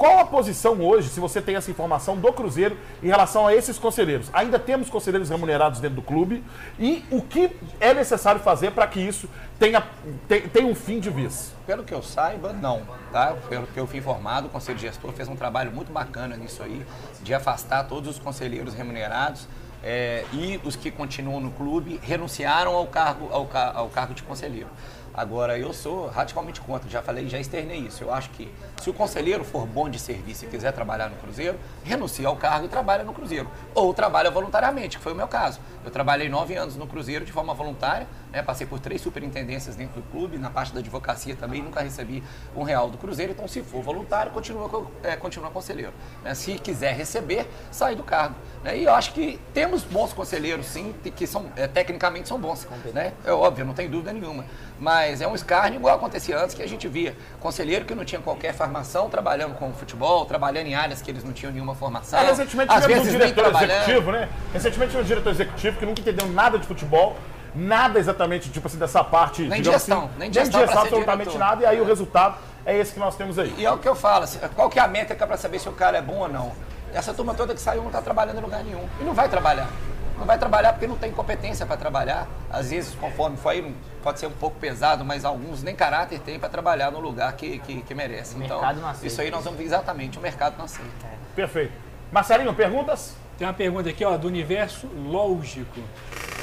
[0.04, 3.78] Qual a posição hoje, se você tem essa informação, do Cruzeiro em relação a esses
[3.78, 4.28] conselheiros?
[4.34, 6.44] Ainda temos conselheiros remunerados dentro do clube
[6.78, 9.26] e o que é necessário fazer para que isso
[9.58, 9.82] tenha,
[10.28, 11.54] te- tenha um fim de vez?
[11.66, 12.82] Pelo que eu saiba, não.
[13.10, 13.34] Tá?
[13.48, 16.84] Pelo que eu fui informado, o Conselho Gestor fez um trabalho muito bacana nisso aí,
[17.22, 19.48] de afastar todos os conselheiros remunerados
[19.82, 24.68] é, e os que continuam no clube renunciaram ao cargo, ao, ao cargo de conselheiro.
[25.16, 28.02] Agora, eu sou radicalmente contra, já falei, já externei isso.
[28.02, 31.56] Eu acho que se o conselheiro for bom de serviço e quiser trabalhar no Cruzeiro,
[31.84, 33.48] renuncia ao cargo e trabalha no Cruzeiro.
[33.76, 35.60] Ou trabalha voluntariamente, que foi o meu caso.
[35.84, 40.00] Eu trabalhei nove anos no Cruzeiro de forma voluntária, né, passei por três superintendências dentro
[40.00, 42.22] do clube, na parte da advocacia também, nunca recebi
[42.56, 43.32] um real do Cruzeiro.
[43.32, 45.92] Então, se for voluntário, continua, co- é, continua conselheiro.
[46.22, 46.34] né?
[46.34, 48.34] Se quiser receber, sai do cargo.
[48.64, 48.76] né?
[48.76, 52.66] E eu acho que temos bons conselheiros, sim, que- são, é, tecnicamente são bons.
[52.92, 53.12] Né?
[53.24, 54.44] É óbvio, não tem dúvida nenhuma.
[54.78, 58.20] Mas é um escárnio igual acontecia antes, que a gente via conselheiro que não tinha
[58.20, 62.18] qualquer formação, trabalhando com futebol, trabalhando em áreas que eles não tinham nenhuma formação.
[62.18, 64.28] É, recentemente tivemos um diretor executivo, né?
[64.52, 67.16] Recentemente tivemos um diretor executivo que nunca entendeu nada de futebol,
[67.54, 69.42] nada exatamente, tipo assim, dessa parte.
[69.42, 72.36] Nem digamos gestão, assim, nem gestão pra ser absolutamente nada, e aí o resultado
[72.66, 73.54] é esse que nós temos aí.
[73.58, 75.68] E é o que eu falo, assim, qual que é a métrica para saber se
[75.68, 76.52] o cara é bom ou não?
[76.92, 78.86] Essa turma toda que saiu não está trabalhando em lugar nenhum.
[79.00, 79.68] E não vai trabalhar.
[80.16, 82.28] Não vai trabalhar porque não tem competência para trabalhar.
[82.48, 86.38] Às vezes, conforme foi, não- pode ser um pouco pesado, mas alguns nem caráter tem
[86.38, 88.36] para trabalhar no lugar que, que, que merece.
[88.38, 89.06] Então, mercado não aceita.
[89.08, 91.06] isso aí nós vamos ver exatamente, o mercado não aceita.
[91.34, 91.72] Perfeito.
[92.12, 93.16] Marcelinho, perguntas?
[93.36, 95.80] Tem uma pergunta aqui, ó, do Universo Lógico.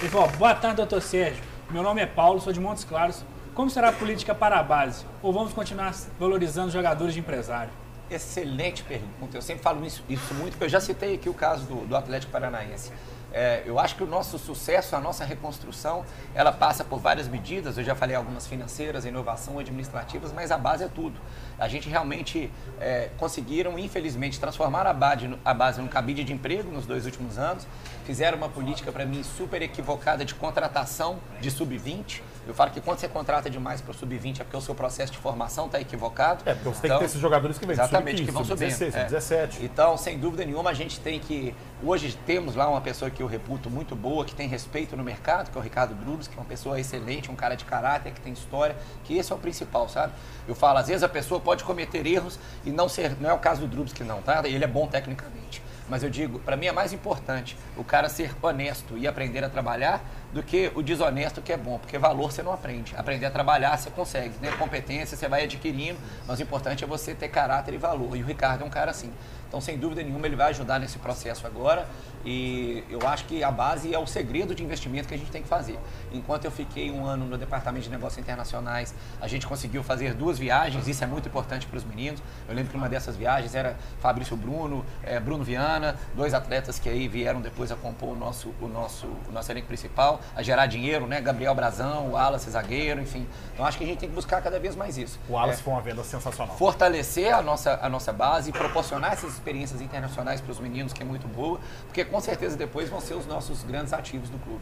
[0.02, 1.42] Ele falou, boa tarde, doutor Sérgio.
[1.70, 3.24] Meu nome é Paulo, sou de Montes Claros.
[3.54, 5.06] Como será a política para a base?
[5.22, 7.72] Ou vamos continuar valorizando jogadores de empresário?
[8.10, 9.38] Excelente pergunta.
[9.38, 11.96] Eu sempre falo isso, isso muito, porque eu já citei aqui o caso do, do
[11.96, 12.92] Atlético Paranaense.
[13.34, 17.78] É, eu acho que o nosso sucesso, a nossa reconstrução, ela passa por várias medidas.
[17.78, 21.20] Eu já falei algumas financeiras, inovação, administrativas, mas a base é tudo.
[21.58, 26.72] A gente realmente é, conseguiram, infelizmente, transformar a base, a base num cabide de emprego
[26.72, 27.66] nos dois últimos anos.
[28.06, 32.22] Fizeram uma política, para mim, super equivocada de contratação de sub-20.
[32.48, 35.12] Eu falo que quando você contrata demais para o sub-20 é porque o seu processo
[35.12, 36.42] de formação está equivocado.
[36.46, 38.44] É, porque você tem que Então, ter esses jogadores que vêm Exatamente, sub-15, que vão
[38.44, 38.72] subindo.
[38.72, 39.08] sub-16, é.
[39.08, 39.58] sub-17.
[39.62, 41.54] Então, sem dúvida nenhuma, a gente tem que.
[41.84, 45.52] Hoje temos lá uma pessoa que eu reputo muito boa, que tem respeito no mercado,
[45.52, 48.20] que é o Ricardo Brubs, que é uma pessoa excelente, um cara de caráter, que
[48.22, 50.14] tem história, que esse é o principal, sabe?
[50.48, 53.16] Eu falo, às vezes a pessoa pode cometer erros e não ser.
[53.22, 54.42] Não é o caso do Drubs que não, tá?
[54.46, 55.62] Ele é bom tecnicamente.
[55.92, 59.50] Mas eu digo, para mim é mais importante o cara ser honesto e aprender a
[59.50, 60.02] trabalhar
[60.32, 62.96] do que o desonesto que é bom, porque valor você não aprende.
[62.96, 64.54] Aprender a trabalhar você consegue, né?
[64.58, 68.16] Competência você vai adquirindo, mas o importante é você ter caráter e valor.
[68.16, 69.12] E o Ricardo é um cara assim.
[69.50, 71.86] Então, sem dúvida nenhuma, ele vai ajudar nesse processo agora.
[72.26, 75.42] E eu acho que a base é o segredo de investimento que a gente tem
[75.42, 75.78] que fazer.
[76.12, 80.38] Enquanto eu fiquei um ano no Departamento de Negócios Internacionais, a gente conseguiu fazer duas
[80.38, 82.22] viagens, isso é muito importante para os meninos.
[82.48, 86.90] Eu lembro que uma dessas viagens era Fabrício Bruno, eh, Bruno Viana, dois atletas que
[86.90, 90.66] aí vieram depois a compor o nosso, o nosso, o nosso elenco principal, a gerar
[90.68, 91.22] dinheiro, né?
[91.22, 93.28] Gabriel Brazão, o Wallace Zagueiro, enfim.
[93.54, 95.20] Então acho que a gente tem que buscar cada vez mais isso.
[95.30, 96.56] O Wallace É, foi uma venda sensacional.
[96.56, 101.06] fortalecer a nossa, a nossa base proporcionar essas experiências internacionais para os meninos, que é
[101.06, 104.62] muito boa, porque com certeza depois vão ser os nossos grandes ativos do clube.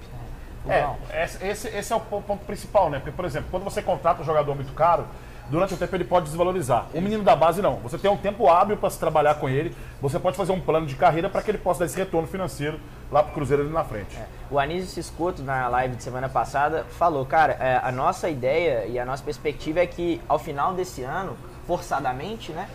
[0.68, 3.00] É, esse, esse- é o po- ponto principal, né?
[3.00, 5.06] Porque, por exemplo, quando você contrata um jogador muito caro,
[5.50, 6.86] durante o tempo ele pode desvalorizar.
[6.94, 7.78] O menino da base não.
[7.78, 9.76] Você tem um tempo hábil para se trabalhar com ele.
[10.02, 12.80] Você pode fazer um plano de carreira para que ele possa dar esse retorno financeiro
[13.12, 14.16] lá pro Cruzeiro ali na frente.
[14.52, 19.00] O Anísio Ciscoto, na live de semana passada, falou, cara, é, a nossa ideia e
[19.00, 21.36] a nossa perspectiva é que ao final desse ano,
[21.66, 22.68] forçadamente, né,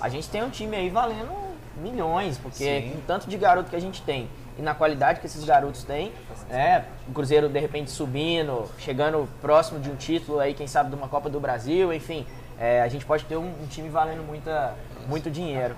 [0.00, 2.90] a gente tem um time aí valendo milhões, porque Sim.
[2.90, 6.12] com tanto de garoto que a gente tem e na qualidade que esses garotos têm,
[6.48, 10.96] né, o Cruzeiro de repente subindo, chegando próximo de um título aí, quem sabe de
[10.96, 12.26] uma Copa do Brasil, enfim,
[12.58, 14.74] é, a gente pode ter um, um time valendo muita,
[15.08, 15.74] muito dinheiro.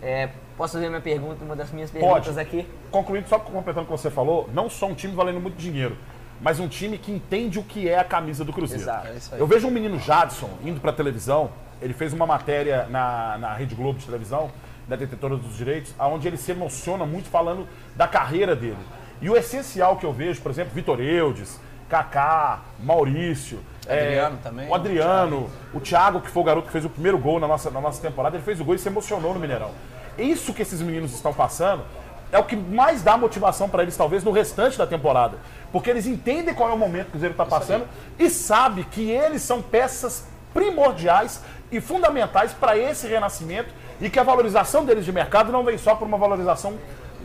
[0.00, 2.40] É, posso fazer minha pergunta, uma das minhas perguntas Pode.
[2.40, 2.68] aqui?
[2.90, 5.96] Concluindo, só completando o que você falou, não só um time valendo muito dinheiro,
[6.40, 8.82] mas um time que entende o que é a camisa do Cruzeiro.
[8.82, 9.08] Exato.
[9.08, 9.40] É isso aí.
[9.40, 13.74] Eu vejo um menino Jadson indo pra televisão, ele fez uma matéria na, na Rede
[13.74, 14.50] Globo de televisão,
[14.88, 17.66] da detetora dos direitos, onde ele se emociona muito falando
[17.96, 18.78] da carreira dele.
[19.20, 24.74] E o essencial que eu vejo, por exemplo, Vitor Eudes, Kaká, Maurício, Adriano também, o
[24.74, 27.80] Adriano, o Thiago, que foi o garoto que fez o primeiro gol na nossa, na
[27.80, 29.70] nossa temporada, ele fez o gol e se emocionou no Mineirão.
[30.18, 31.84] Isso que esses meninos estão passando
[32.32, 35.38] é o que mais dá motivação para eles, talvez, no restante da temporada.
[35.70, 37.86] Porque eles entendem qual é o momento que o Cruzeiro está passando
[38.18, 44.22] e sabe que eles são peças primordiais e fundamentais para esse renascimento e que a
[44.22, 46.74] valorização deles de mercado não vem só por uma valorização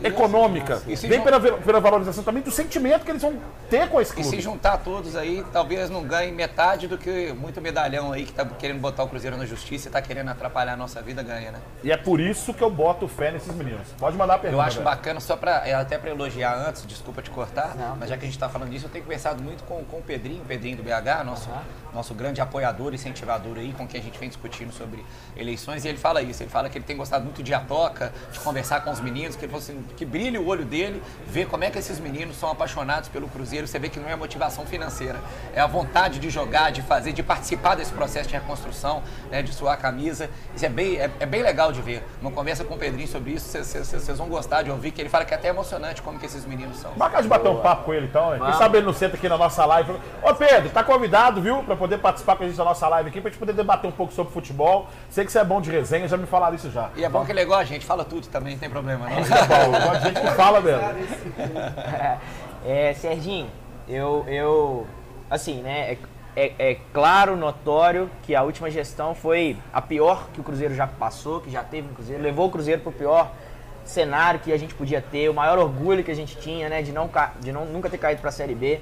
[0.02, 4.12] econômica, E vem pela, pela valorização também do sentimento que eles vão ter com esse
[4.12, 4.30] E clube.
[4.30, 8.44] se juntar todos aí, talvez não ganhe metade do que muito medalhão aí que tá
[8.44, 11.58] querendo botar o Cruzeiro na justiça e tá querendo atrapalhar a nossa vida ganha, né?
[11.82, 13.86] E é por isso que eu boto fé nesses meninos.
[13.98, 14.62] Pode mandar a pergunta.
[14.62, 14.84] Eu acho velho.
[14.84, 18.26] bacana, só pra, é, até para elogiar antes, desculpa te cortar, mas já que a
[18.26, 21.24] gente está falando disso, eu tenho conversado muito com, com o Pedrinho, Pedrinho do BH,
[21.24, 21.48] nosso,
[21.94, 25.04] nosso grande apoiador, incentivador aí, com quem a gente vem discutindo sobre
[25.36, 28.38] eleições, e ele fala isso, ele fala que ele tem gostado muito de atoca, de
[28.40, 31.64] conversar com os meninos, que ele falou assim, que brilha o olho dele, ver como
[31.64, 35.18] é que esses meninos são apaixonados pelo Cruzeiro, você vê que não é motivação financeira,
[35.54, 39.52] é a vontade de jogar, de fazer, de participar desse processo de reconstrução, né, de
[39.52, 42.02] suar a camisa, isso é bem, é, é bem legal de ver.
[42.20, 45.24] Uma conversa com o Pedrinho sobre isso, vocês- vão gostar de ouvir, que ele fala
[45.24, 46.90] que é até emocionante como que esses meninos são.
[46.96, 48.40] Marca de bater um papo com ele então, hein?
[48.44, 49.92] Quem sabe ele não senta aqui na nossa live.
[50.22, 51.62] Ô Pedro, tá convidado, viu?
[51.62, 53.92] Pra poder participar com a gente da nossa live aqui, pra gente poder debater um
[53.92, 54.88] pouco sobre futebol.
[55.08, 56.90] Sei que você é bom de resenha, já me falaram isso já.
[56.96, 59.08] E é bom que ele é igual a gente, fala tudo também, não tem problema
[59.08, 59.16] não.
[59.24, 60.82] Tá bom, gosto de gente que fala mesmo.
[62.66, 63.48] É, Serginho,
[63.88, 64.86] eu, eu
[65.30, 65.98] assim, né, é,
[66.36, 70.86] é, é claro, notório que a última gestão foi a pior que o Cruzeiro já
[70.86, 73.32] passou, que já teve no Cruzeiro, levou o Cruzeiro pro pior
[73.84, 76.92] cenário que a gente podia ter, o maior orgulho que a gente tinha, né, de,
[76.92, 78.80] não, de não, nunca ter caído pra Série B,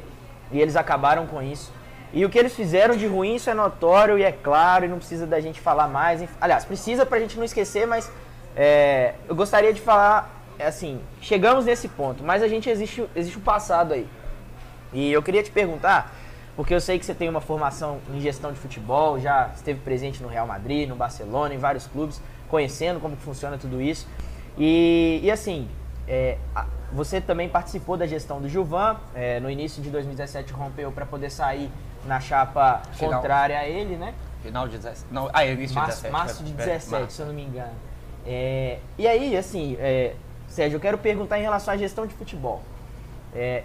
[0.50, 1.72] e eles acabaram com isso.
[2.12, 4.98] E o que eles fizeram de ruim, isso é notório e é claro, e não
[4.98, 6.26] precisa da gente falar mais.
[6.40, 8.10] Aliás, precisa pra gente não esquecer, mas
[8.56, 13.42] é, eu gostaria de falar, assim, chegamos nesse ponto, mas a gente existe, existe um
[13.42, 14.06] passado aí.
[14.92, 16.14] E eu queria te perguntar,
[16.56, 20.22] porque eu sei que você tem uma formação em gestão de futebol, já esteve presente
[20.22, 24.08] no Real Madrid, no Barcelona, em vários clubes, conhecendo como que funciona tudo isso.
[24.56, 25.68] E, e assim,
[26.06, 26.38] é,
[26.92, 31.30] você também participou da gestão do Gilvan, é, no início de 2017 rompeu para poder
[31.30, 31.70] sair
[32.06, 33.14] na chapa Final.
[33.14, 34.14] contrária a ele, né?
[34.42, 35.12] Final de 17.
[35.12, 36.12] Não, ah, é início de Março, 17.
[36.12, 37.16] março de é, 17, março.
[37.16, 37.74] se eu não me engano.
[38.26, 40.14] É, e aí, assim, é,
[40.58, 42.60] Sérgio, eu quero perguntar em relação à gestão de futebol.
[43.32, 43.62] É,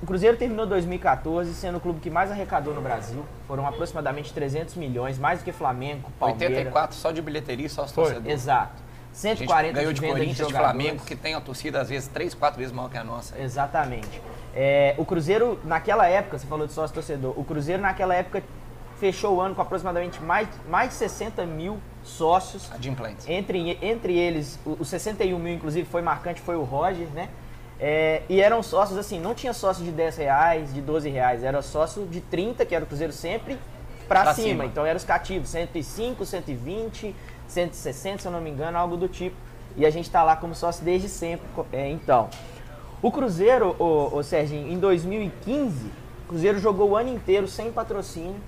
[0.00, 3.24] o Cruzeiro terminou 2014 sendo o clube que mais arrecadou no Brasil.
[3.48, 6.58] Foram aproximadamente 300 milhões, mais do que Flamengo, Palmeiras.
[6.58, 8.28] 84 só de bilheteria e só os torcedores.
[8.28, 8.74] Exato.
[8.80, 10.54] A gente 140 ganhou de de venda Corinthians, de.
[10.54, 13.36] Flamengo, que tem a torcida às vezes 3, 4 vezes maior que a nossa.
[13.36, 14.22] Exatamente.
[14.54, 18.44] É, o Cruzeiro, naquela época, você falou de sócio torcedor, o Cruzeiro naquela época
[19.00, 22.70] fechou o ano com aproximadamente mais, mais de 60 mil sócios.
[22.72, 23.28] Adimplentes.
[23.28, 27.28] Entre, entre eles, os 61 mil, inclusive, foi marcante, foi o Roger, né?
[27.80, 31.62] É, e eram sócios, assim, não tinha sócio de 10 reais, de 12 reais, era
[31.62, 33.56] sócio de 30, que era o Cruzeiro sempre
[34.08, 34.48] pra, Pra cima.
[34.48, 34.64] cima.
[34.66, 37.14] Então eram os cativos, 105, 120,
[37.46, 39.36] 160, se eu não me engano, algo do tipo.
[39.76, 41.46] E a gente tá lá como sócio desde sempre.
[41.72, 42.28] é, então,
[43.00, 45.86] o Cruzeiro, o, o Serginho, em 2015,
[46.24, 48.40] o Cruzeiro jogou o ano inteiro sem patrocínio.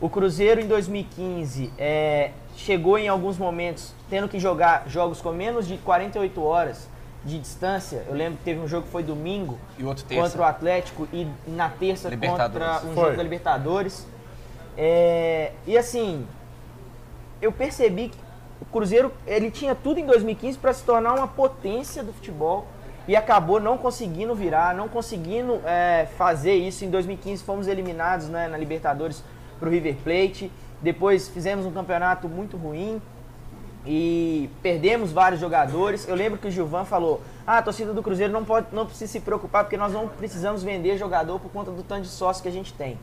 [0.00, 5.66] O Cruzeiro em 2015 é, chegou em alguns momentos tendo que jogar jogos com menos
[5.66, 6.88] de 48 horas
[7.24, 8.04] de distância.
[8.08, 10.22] Eu lembro que teve um jogo que foi domingo E outro terça.
[10.22, 13.04] contra o Atlético e na terça contra um Foi.
[13.04, 14.06] jogo da Libertadores.
[14.76, 16.26] É, e assim,
[17.42, 18.18] eu percebi que
[18.60, 22.66] o Cruzeiro ele tinha tudo em 2015 para se tornar uma potência do futebol
[23.08, 26.84] e acabou não conseguindo virar, não conseguindo é, fazer isso.
[26.84, 29.22] Em 2015 fomos eliminados né, na Libertadores
[29.58, 30.50] para o River Plate.
[30.82, 33.00] Depois fizemos um campeonato muito ruim
[33.86, 36.06] e perdemos vários jogadores.
[36.08, 39.10] Eu lembro que o Gilvan falou: "Ah, a torcida do Cruzeiro não pode, não precisa
[39.10, 42.48] se preocupar porque nós não precisamos vender jogador por conta do tanto de sócio que
[42.48, 42.98] a gente tem".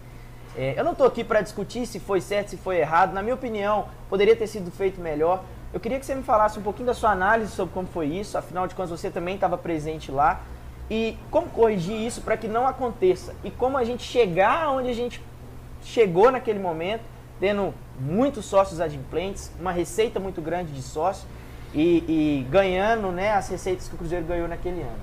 [0.56, 3.14] É, eu não estou aqui para discutir se foi certo, se foi errado.
[3.14, 5.44] Na minha opinião, poderia ter sido feito melhor.
[5.72, 8.38] Eu queria que você me falasse um pouquinho da sua análise sobre como foi isso.
[8.38, 10.42] Afinal de contas, você também estava presente lá.
[10.90, 13.36] E como corrigir isso para que não aconteça.
[13.44, 15.22] E como a gente chegar onde a gente
[15.84, 17.04] chegou naquele momento,
[17.40, 21.28] tendo muitos sócios adimplentes, uma receita muito grande de sócios
[21.74, 24.98] e, e ganhando né, as receitas que o Cruzeiro ganhou naquele ano.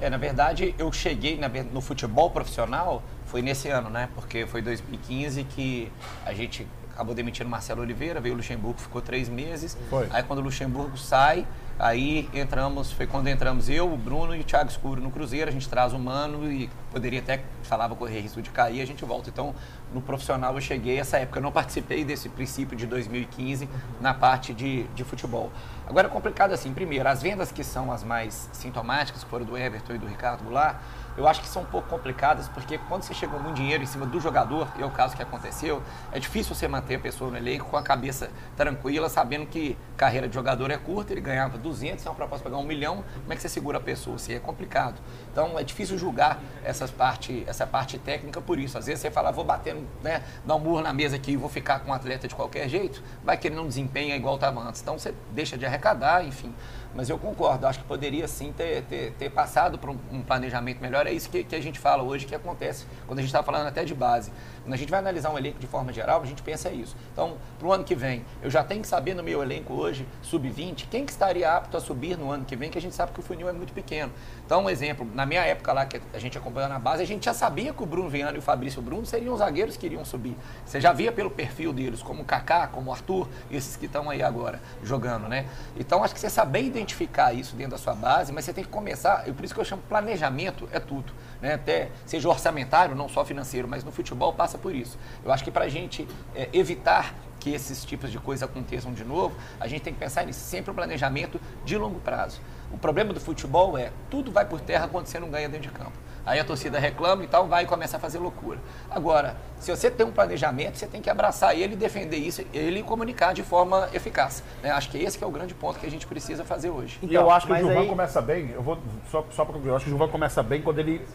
[0.00, 4.10] É, na verdade, eu cheguei na no futebol profissional, foi nesse ano, né?
[4.14, 5.90] Porque foi 2015 que
[6.24, 9.76] a gente acabou demitindo o Marcelo Oliveira, veio o Luxemburgo, ficou três meses.
[9.88, 10.06] Foi.
[10.10, 11.46] Aí quando o Luxemburgo sai,
[11.78, 15.52] aí entramos, foi quando entramos eu, o Bruno e o Thiago Escuro no Cruzeiro, a
[15.52, 19.28] gente traz o Mano e poderia até, falava correr risco de cair, a gente volta.
[19.28, 19.54] Então,
[19.92, 23.68] no profissional eu cheguei, essa época eu não participei desse princípio de 2015
[24.00, 25.50] na parte de, de futebol.
[25.86, 29.56] Agora é complicado assim, primeiro, as vendas que são as mais sintomáticas, que foram do
[29.56, 30.76] Everton e do Ricardo Goulart,
[31.16, 34.06] eu acho que são um pouco complicadas, porque quando você chega muito dinheiro em cima
[34.06, 37.36] do jogador, e é o caso que aconteceu, é difícil você manter a pessoa no
[37.36, 42.04] elenco com a cabeça tranquila, sabendo que carreira de jogador é curta, ele ganhava 200,
[42.04, 44.16] é uma proposta para ganhar um milhão, como é que você segura a pessoa?
[44.16, 45.00] Assim, é complicado.
[45.32, 48.76] Então é difícil julgar essas parte, essa parte técnica por isso.
[48.76, 51.48] Às vezes você fala, vou bater, né, dar um murro na mesa aqui e vou
[51.48, 54.80] ficar com o atleta de qualquer jeito, vai que ele não desempenha igual estava antes.
[54.80, 56.54] Então você deixa de arrecadar, enfim.
[56.96, 61.06] Mas eu concordo, acho que poderia sim ter, ter, ter passado um, um planejamento melhor.
[61.06, 63.66] É isso que, que a gente fala hoje que acontece quando a gente está falando
[63.66, 64.32] até de base.
[64.62, 66.96] Quando a gente vai analisar um elenco de forma geral, a gente pensa isso.
[67.12, 70.08] Então, para o ano que vem, eu já tenho que saber no meu elenco hoje,
[70.22, 73.12] sub-20, quem que estaria apto a subir no ano que vem, que a gente sabe
[73.12, 74.10] que o funil é muito pequeno.
[74.44, 77.26] Então, um exemplo, na minha época lá, que a gente acompanhou na base, a gente
[77.26, 80.36] já sabia que o Bruno Viana e o Fabrício Bruno seriam zagueiros que iriam subir.
[80.64, 84.08] Você já via pelo perfil deles, como o Kaká, como o Arthur, esses que estão
[84.08, 85.46] aí agora jogando, né?
[85.78, 86.85] Então, acho que você saber identificar
[87.34, 89.64] isso dentro da sua base, mas você tem que começar, e por isso que eu
[89.64, 91.54] chamo planejamento é tudo, né?
[91.54, 94.98] Até seja orçamentário, não só financeiro, mas no futebol passa por isso.
[95.24, 99.04] Eu acho que para a gente é, evitar que esses tipos de coisas aconteçam de
[99.04, 102.40] novo, a gente tem que pensar nisso, sempre um planejamento de longo prazo.
[102.72, 105.74] O problema do futebol é, tudo vai por terra quando você não ganha dentro de
[105.74, 105.92] campo.
[106.26, 108.58] Aí a torcida reclama e tal, vai e começa a fazer loucura.
[108.90, 112.82] Agora, se você tem um planejamento, você tem que abraçar ele, defender isso, ele e
[112.82, 114.42] comunicar de forma eficaz.
[114.60, 114.70] né?
[114.72, 116.98] Acho que esse que é o grande ponto que a gente precisa fazer hoje.
[117.00, 118.76] E eu acho que o Gilvan aí- começa bem, eu vou
[119.08, 121.06] só, só para concluir, eu acho que o Gilvan começa bem quando ele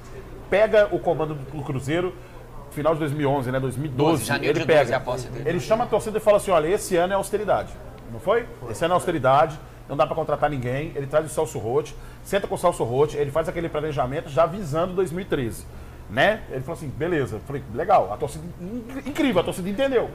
[0.50, 2.16] pega o comando do Cruzeiro
[2.72, 4.94] final de 2011, né, 2012, 12, janeiro ele de 12 pega.
[4.94, 5.50] é a posse dele.
[5.50, 7.74] Ele chama a torcida e fala assim, olha, esse ano é austeridade.
[8.10, 8.48] Não foi?
[8.70, 9.60] Esse ano é austeridade,
[9.92, 10.92] não dá para contratar ninguém.
[10.96, 14.46] Ele traz o Celso Rotti, senta com o Celso Rotti, ele faz aquele planejamento já
[14.48, 15.66] visando 2013,
[16.10, 16.42] né?
[16.50, 17.36] Ele falou assim, beleza.
[17.36, 20.10] Eu falei, legal, a torcida in- incrível, a torcida entendeu.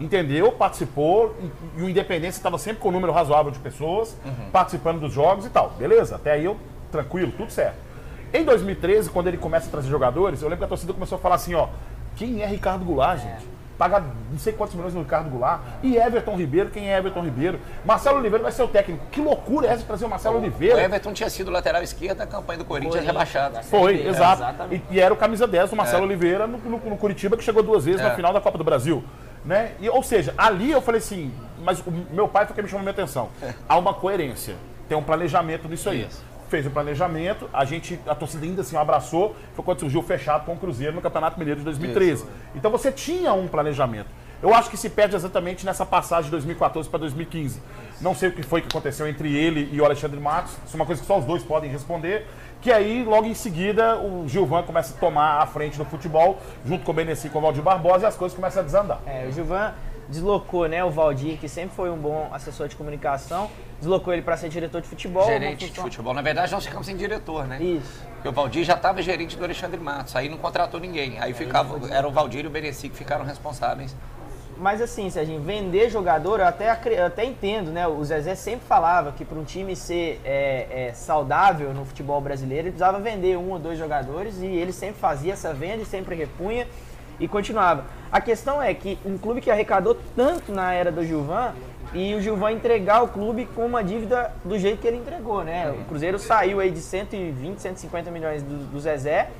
[0.00, 1.36] Entendeu, participou,
[1.76, 4.16] e, o Independência estava sempre com um número razoável de pessoas
[4.50, 5.70] participando dos jogos e tal.
[5.78, 6.56] Beleza, até aí eu
[6.90, 7.76] tranquilo, tudo certo.
[8.32, 11.20] Em 2013, quando ele começa a trazer jogadores, eu lembro que a torcida começou a
[11.20, 11.68] falar assim, ó,
[12.16, 13.44] quem é Ricardo Goulart, gente?
[13.80, 15.62] Paga não sei quantos milhões no Ricardo Goulart.
[15.82, 17.58] E Everton Ribeiro, quem é Everton Ribeiro?
[17.82, 19.02] Marcelo Oliveira vai ser o técnico.
[19.10, 20.82] Que loucura é essa de trazer o Marcelo O Oliveira?
[20.82, 23.58] Everton tinha sido lateral esquerdo da campanha do Corinthians, rebaixado.
[23.62, 24.42] Foi, É, exato.
[24.70, 26.06] E, e era o camisa 10 do Marcelo É.
[26.06, 28.04] Oliveira no, no, no Curitiba, que chegou duas vezes É.
[28.04, 29.02] na final da Copa do Brasil.
[29.46, 29.72] Né?
[29.80, 31.32] E, ou seja, ali eu falei assim,
[31.64, 33.30] mas o meu pai foi quem me chamou a minha atenção.
[33.66, 34.56] Há uma coerência,
[34.90, 36.02] tem um planejamento nisso aí.
[36.02, 36.22] Isso.
[36.50, 40.44] Fez o planejamento, a gente, a torcida ainda assim abraçou, foi quando surgiu o fechado
[40.44, 42.26] com o Cruzeiro no Campeonato Mineiro de 2013.
[42.56, 44.08] Então você tinha um planejamento.
[44.42, 47.62] Eu acho que se perde exatamente nessa passagem de 2014 para 2015.
[48.00, 50.52] Não sei o que foi que aconteceu entre ele e o Alexandre Matos.
[50.66, 52.26] Isso é uma coisa que só os dois podem responder.
[52.60, 56.84] Que aí, logo em seguida, o Gilvan começa a tomar a frente do futebol, junto
[56.84, 59.00] com o Benessi e com o Valdir Barbosa, e as coisas começam a desandar.
[59.06, 59.72] É, o Gilvan
[60.10, 64.36] deslocou, né, o Valdir, que sempre foi um bom assessor de comunicação, deslocou ele para
[64.36, 65.24] ser diretor de futebol.
[65.24, 66.12] Gerente de futebol.
[66.12, 67.62] Na verdade, nós ficamos sem diretor, né?
[67.62, 68.04] Isso.
[68.14, 71.18] Porque o Valdir já estava gerente do Alexandre Matos, aí não contratou ninguém.
[71.20, 73.96] Aí ficava, era o Valdir e o Beneci que ficaram responsáveis.
[74.58, 77.86] Mas assim, se a gente vender jogador, eu até, eu até entendo, né?
[77.86, 82.64] O Zezé sempre falava que para um time ser é, é, saudável no futebol brasileiro,
[82.64, 86.14] ele precisava vender um ou dois jogadores e ele sempre fazia essa venda e sempre
[86.14, 86.68] repunha
[87.18, 87.86] e continuava.
[88.12, 91.52] A questão é que um clube que arrecadou tanto na era do Gilvan
[91.94, 95.70] e o Gilvan entregar o clube com uma dívida do jeito que ele entregou, né?
[95.70, 99.30] O Cruzeiro saiu aí de 120, 150 milhões do, do Zezé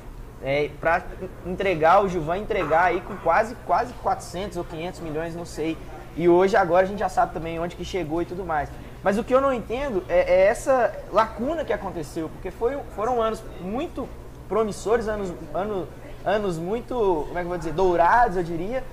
[0.43, 1.03] é, para
[1.45, 5.77] entregar, o Gilvan entregar aí com quase, quase 400 ou 500 milhões, não sei.
[6.15, 8.69] E hoje, agora, a gente já sabe também onde que chegou e tudo mais.
[9.03, 13.21] Mas o que eu não entendo é, é essa lacuna que aconteceu, porque foi, foram
[13.21, 14.07] anos muito
[14.49, 15.87] promissores, anos, anos,
[16.25, 16.93] anos muito,
[17.27, 18.83] como é que eu vou dizer, dourados, eu diria.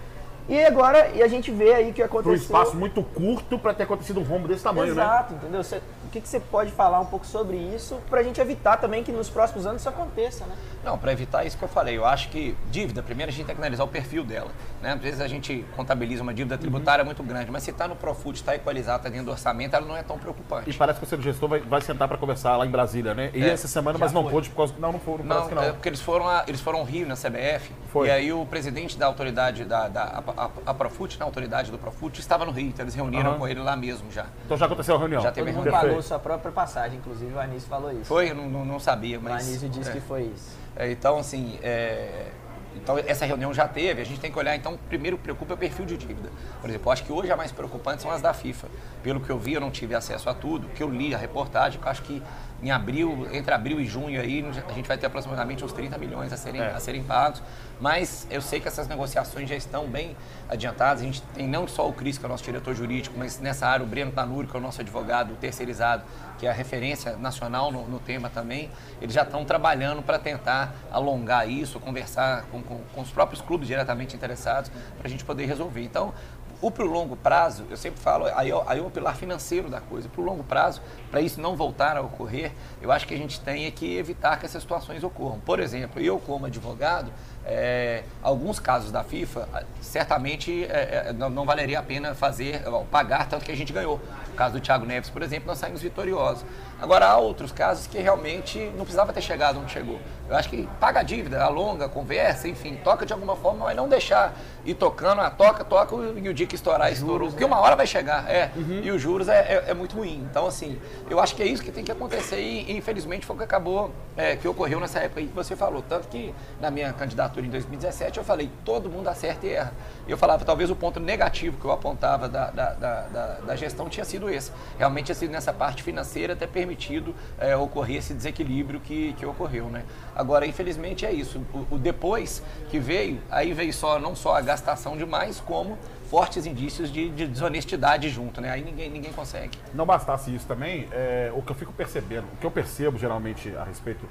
[0.49, 2.35] E agora, e a gente vê aí o que Por um aconteceu.
[2.37, 5.03] espaço muito curto para ter acontecido um rombo desse tamanho, né?
[5.03, 5.63] Exato, entendeu?
[5.63, 8.79] Você O que, que você pode falar um pouco sobre isso para a gente evitar
[8.79, 10.55] também que nos próximos anos isso aconteça, né?
[10.83, 13.55] Não, para evitar isso que eu falei, eu acho que dívida, primeiro a gente tem
[13.55, 14.51] que analisar o perfil dela.
[14.81, 14.93] Né?
[14.95, 18.37] Às vezes a gente contabiliza uma dívida tributária muito grande, mas se está no Profut,
[18.39, 20.73] está equalizado, está dentro do orçamento, ela não é tão E preocupante.
[20.79, 23.31] parece que o seu gestor vai, vai sentar para conversar lá em Brasília, né?
[23.35, 24.33] E É, essa semana, mas não foi.
[24.33, 24.75] pôde por causa.
[24.79, 25.63] Não, não foram, parece Não, que não.
[25.63, 28.09] é porque eles foram, a, eles foram ao Rio na CBF Foi.
[28.09, 31.77] e aí o presidente da autoridade, da, da a, a, a Profut, na autoridade do
[31.77, 33.39] Profut, estava no Rio, então eles reuniram Aham.
[33.41, 34.25] com ele lá mesmo já.
[34.47, 35.21] Então já aconteceu a reunião.
[35.21, 35.69] Já teve Perfeito.
[35.99, 38.05] Pagou sua própria passagem, inclusive o Anísio falou isso.
[38.05, 39.47] Foi, eu não, não, não sabia, O mas...
[39.47, 39.93] Anísio disse é.
[39.93, 40.57] que foi isso.
[40.77, 42.31] É, Então, assim, é,
[42.77, 45.59] então essa reunião já teve, a gente tem que olhar, então, primeiro preocupa é o
[45.59, 46.31] perfil de dívida.
[46.61, 48.69] Por exemplo, eu acho que hoje a mais preocupante são as da FIFA.
[49.03, 51.81] Pelo que eu vi, eu não tive acesso a tudo, que eu li a reportagem,
[51.81, 52.23] que eu acho que
[52.63, 56.33] em abril, entre abril e junho aí, a gente vai ter aproximadamente uns 30 milhões
[56.33, 56.73] a serem, É.
[56.73, 57.41] a serem pagos.
[57.81, 60.17] Mas eu sei que essas negociações já estão bem
[60.49, 61.01] adiantadas.
[61.03, 63.69] A gente tem não só o Cris, que é o nosso diretor jurídico, mas nessa
[63.69, 66.03] área o Breno Tanuri, que é o nosso advogado terceirizado,
[66.39, 68.69] que é a referência nacional no, no tema também.
[69.01, 73.69] Eles já estão trabalhando para tentar alongar isso, conversar com, com- com os próprios clubes
[73.69, 75.83] diretamente interessados, para a gente poder resolver.
[75.83, 76.13] Então,
[76.61, 80.09] o pro longo prazo, eu sempre falo, aí, aí é o pilar financeiro da coisa.
[80.09, 82.53] Pro longo prazo, para isso não voltar a ocorrer,
[82.83, 85.39] eu acho que a gente tem é que evitar que essas situações ocorram.
[85.41, 87.13] Por exemplo, eu como advogado,
[87.45, 89.49] é, alguns casos da FIFA,
[89.81, 94.01] certamente é, é, não, não valeria a pena fazer, pagar tanto que a gente ganhou.
[94.39, 96.45] No caso do Thiago Neves, por exemplo, nós saímos vitoriosos.
[96.81, 99.99] Agora, há outros casos que realmente não precisava ter chegado onde chegou.
[100.29, 103.89] Eu acho que paga a dívida, alonga, conversa, enfim, toca de alguma forma, mas não
[103.89, 104.33] deixar
[104.65, 107.31] ir tocando, ah, toca, toca, e o dia que estourar, estourou.
[107.31, 108.53] Porque uma hora vai chegar, é.
[108.85, 110.25] E os juros é, é- é muito ruim.
[110.31, 110.81] Então, assim,
[111.11, 113.91] eu acho que é isso que tem que acontecer e, infelizmente, foi o que acabou,
[114.17, 115.83] é, que ocorreu nessa época aí que você falou.
[115.83, 119.73] Tanto que na minha candidatura em 2017 eu falei, todo mundo acerta e erra.
[120.09, 123.89] Eu falava, talvez o ponto negativo que eu apontava da, da, da, da- da gestão
[123.89, 124.51] tinha sido esse.
[124.79, 129.67] Realmente tinha sido nessa parte financeira ter permitido é, ocorrer esse desequilíbrio que, que ocorreu,
[129.67, 129.85] né?
[130.17, 131.41] Agora, infelizmente, é isso.
[131.53, 135.77] O, o depois que veio, aí veio só não só a gastação demais, como
[136.11, 138.51] fortes indícios de, de desonestidade junto, né?
[138.51, 139.59] Aí ninguém, ninguém consegue.
[139.75, 143.55] Não bastasse isso também, é, o que eu fico percebendo, o que eu percebo geralmente
[143.55, 144.07] a respeito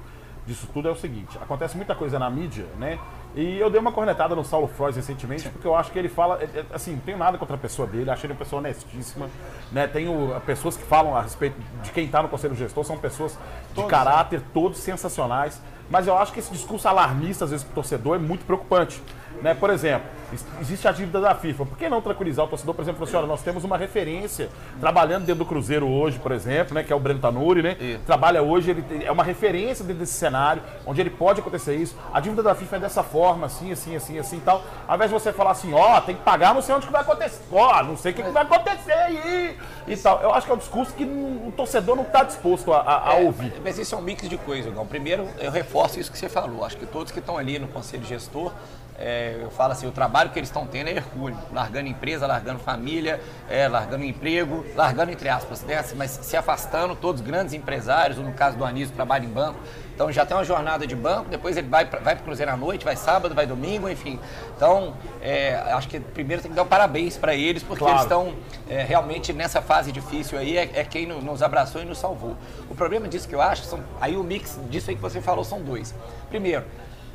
[0.46, 2.98] disso tudo é o seguinte: acontece muita coisa na mídia, né?
[3.34, 6.40] E eu dei uma cornetada no Saulo Frois recentemente, porque eu acho que ele fala,
[6.72, 9.28] assim, não tenho nada contra a pessoa dele, acho ele uma pessoa honestíssima,
[9.70, 9.86] né?
[9.86, 13.38] Tenho uh, pessoas que falam a respeito de quem está no conselho gestor, são pessoas
[13.74, 15.60] de caráter, todos sensacionais,
[15.90, 19.00] mas eu acho que esse discurso alarmista, às vezes, pro torcedor é muito preocupante.
[19.42, 19.54] Né?
[19.54, 21.64] Por exemplo, ex- existe a dívida da FIFA.
[21.66, 22.74] Por que não tranquilizar o torcedor?
[22.74, 24.48] Por exemplo, assim, olha, nós temos uma referência
[24.80, 26.82] trabalhando dentro do Cruzeiro hoje, por exemplo, né?
[26.82, 27.76] Que é o Breno Tanuri, né?
[27.78, 28.00] Isso.
[28.04, 31.96] Trabalha hoje, ele é uma referência dentro desse cenário, onde ele pode acontecer isso.
[32.12, 34.62] A dívida da FIFA é dessa forma, assim, assim, assim, assim e tal.
[34.88, 37.02] Ao invés de você falar assim, ó, tem que pagar, não sei onde que vai
[37.02, 37.42] acontecer.
[37.52, 39.56] Ó, não sei o que, que vai acontecer aí.
[39.86, 40.20] E tal.
[40.20, 43.10] Eu acho que é um discurso que não- o torcedor não está disposto a, a-
[43.12, 43.52] a É, ouvir.
[43.62, 44.84] Mas isso é um mix de coisas, Gão.
[44.84, 46.64] Primeiro, eu reforço isso que você falou.
[46.64, 48.52] Acho que todos que estão ali no conselho gestor,
[48.98, 51.38] é, eu falo assim, o trabalho que eles estão tendo é hercúleo.
[51.52, 55.84] Largando empresa, largando família, é, largando emprego, largando entre aspas, né?
[55.96, 59.58] mas se afastando, todos grandes empresários, ou no caso do Anísio, trabalha em banco.
[59.94, 62.56] Então já tem uma jornada de banco, depois ele vai para vai o Cruzeiro à
[62.56, 64.18] noite, vai sábado, vai domingo, enfim.
[64.56, 67.94] Então, é, acho que primeiro tem que dar um parabéns para eles, porque Claro.
[67.94, 68.34] eles estão
[68.70, 72.36] é, realmente nessa fase difícil aí, é, é quem no- nos abraçou e nos salvou.
[72.70, 75.42] O problema disso que eu acho, são, aí o mix disso aí que você falou
[75.42, 75.92] são dois.
[76.28, 76.64] Primeiro,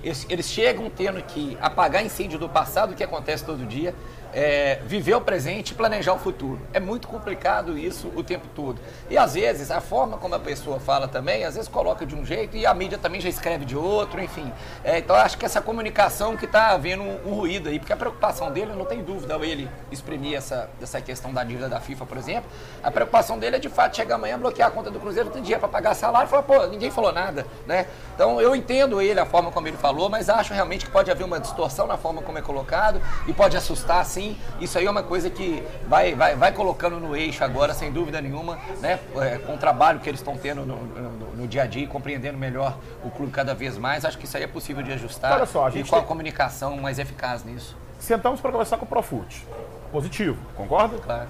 [0.04, 3.96] eles, eles chegam tendo que apagar incêndio do passado, que acontece todo dia,
[4.34, 6.60] é, viver o presente e planejar o futuro.
[6.74, 8.80] É muito complicado isso o tempo todo.
[9.10, 12.26] E às vezes, a forma como a pessoa fala também, às vezes coloca de um
[12.26, 14.52] jeito e a mídia também já escreve de outro, enfim.
[14.84, 17.98] É, então, acho que essa comunicação que está havendo um, um ruído aí, porque a
[17.98, 22.18] preocupação dele, não tem dúvida, ele exprimir essa, essa questão da dívida da FIFA, por
[22.18, 22.50] exemplo,
[22.82, 25.60] a preocupação dele é de fato chegar amanhã, bloquear a conta do Cruzeiro, tem dinheiro
[25.60, 27.88] para pagar salário, falar, pô, ninguém falou nada, né?
[28.16, 31.24] Então, eu entendo ele, a forma como ele falou, mas acho realmente que pode haver
[31.24, 34.23] uma distorção na forma como é colocado e pode assustar, sim.
[34.60, 38.22] Isso aí é uma coisa que vai, vai, vai colocando no eixo agora, sem dúvida
[38.22, 39.00] nenhuma, né?
[39.22, 41.88] É, com o trabalho que eles estão tendo no, no- no dia a dia, e
[41.88, 45.34] compreendendo melhor o clube cada vez mais, acho que isso aí é possível de ajustar
[45.34, 47.76] Olha só, a e gente com a tem- comunicação mais eficaz nisso.
[48.00, 49.46] Sentamos para conversar com o Profute.
[49.92, 50.98] Positivo, concorda?
[50.98, 51.28] Claro,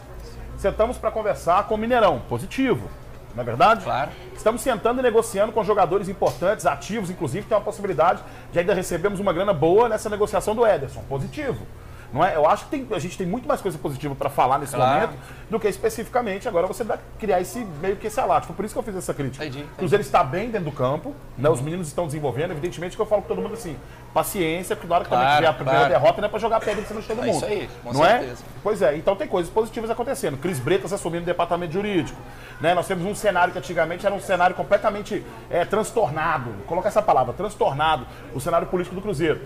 [0.58, 2.22] Sentamos para conversar com o Mineirão.
[2.30, 2.90] Positivo,
[3.36, 3.84] não é verdade?
[3.84, 4.12] claro.
[4.36, 8.22] Estamos sentando e negociando com jogadores importantes, ativos, inclusive, tem uma possibilidade
[8.52, 11.02] de ainda recebermos uma grana boa nessa negociação do Ederson.
[11.10, 11.66] Positivo.
[12.14, 12.36] Não é?
[12.36, 14.94] Eu acho que tem- a gente tem muito mais coisa positiva para falar nesse Claro.
[15.08, 18.48] momento do que especificamente agora você dá, criar esse meio que esse alático.
[18.54, 19.44] Foi por isso que eu fiz essa crítica.
[19.44, 19.74] Entendi, entendi.
[19.74, 21.50] O Cruzeiro está bem dentro do campo, né?
[21.50, 22.52] os meninos estão desenvolvendo.
[22.52, 23.76] Evidentemente que eu falo com todo mundo assim,
[24.14, 25.94] paciência, porque na hora que também Claro, tiver a primeira claro.
[25.94, 27.36] derrota não é para jogar pedra em cima de todo É mundo.
[27.36, 28.44] isso aí, com não certeza.
[28.44, 28.60] é?
[28.62, 30.38] Pois é, então tem coisas positivas acontecendo.
[30.38, 32.20] Cris Bretas assumindo o departamento jurídico.
[32.62, 32.76] Né?
[32.76, 36.52] Nós temos um cenário que antigamente era um cenário completamente é, transtornado.
[36.52, 38.06] Vou colocar essa palavra, transtornado,
[38.36, 39.42] o cenário político do Cruzeiro.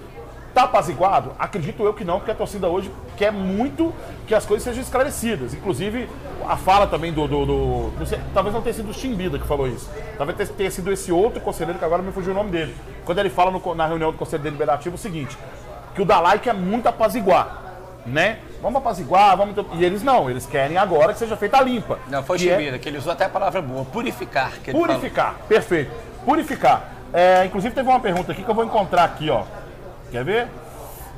[0.58, 1.34] Tá apaziguado?
[1.38, 3.94] Acredito eu que não, porque a torcida hoje quer muito
[4.26, 5.54] que as coisas sejam esclarecidas.
[5.54, 6.10] Inclusive,
[6.50, 7.28] a fala também do.
[7.28, 9.88] do- do- não sei, talvez não tenha sido o Chimbida que falou isso.
[10.18, 12.76] Talvez tenha- sido esse outro conselheiro que agora me fugiu o nome dele.
[13.06, 15.38] Quando ele fala no- na reunião do Conselho Deliberativo o seguinte:
[15.94, 17.62] que o Dalai quer muito apaziguar.
[18.04, 18.40] Né?
[18.60, 19.56] Vamos apaziguar, vamos.
[19.76, 22.00] E eles não, eles querem agora que seja feita a limpa.
[22.08, 24.54] Não, foi que é- que ele usou até a palavra boa, purificar.
[24.72, 25.92] Purificar, perfeito.
[26.26, 26.94] Purificar.
[27.14, 29.44] É, inclusive teve uma pergunta aqui que eu vou encontrar aqui, ó.
[30.12, 30.48] Quer ver?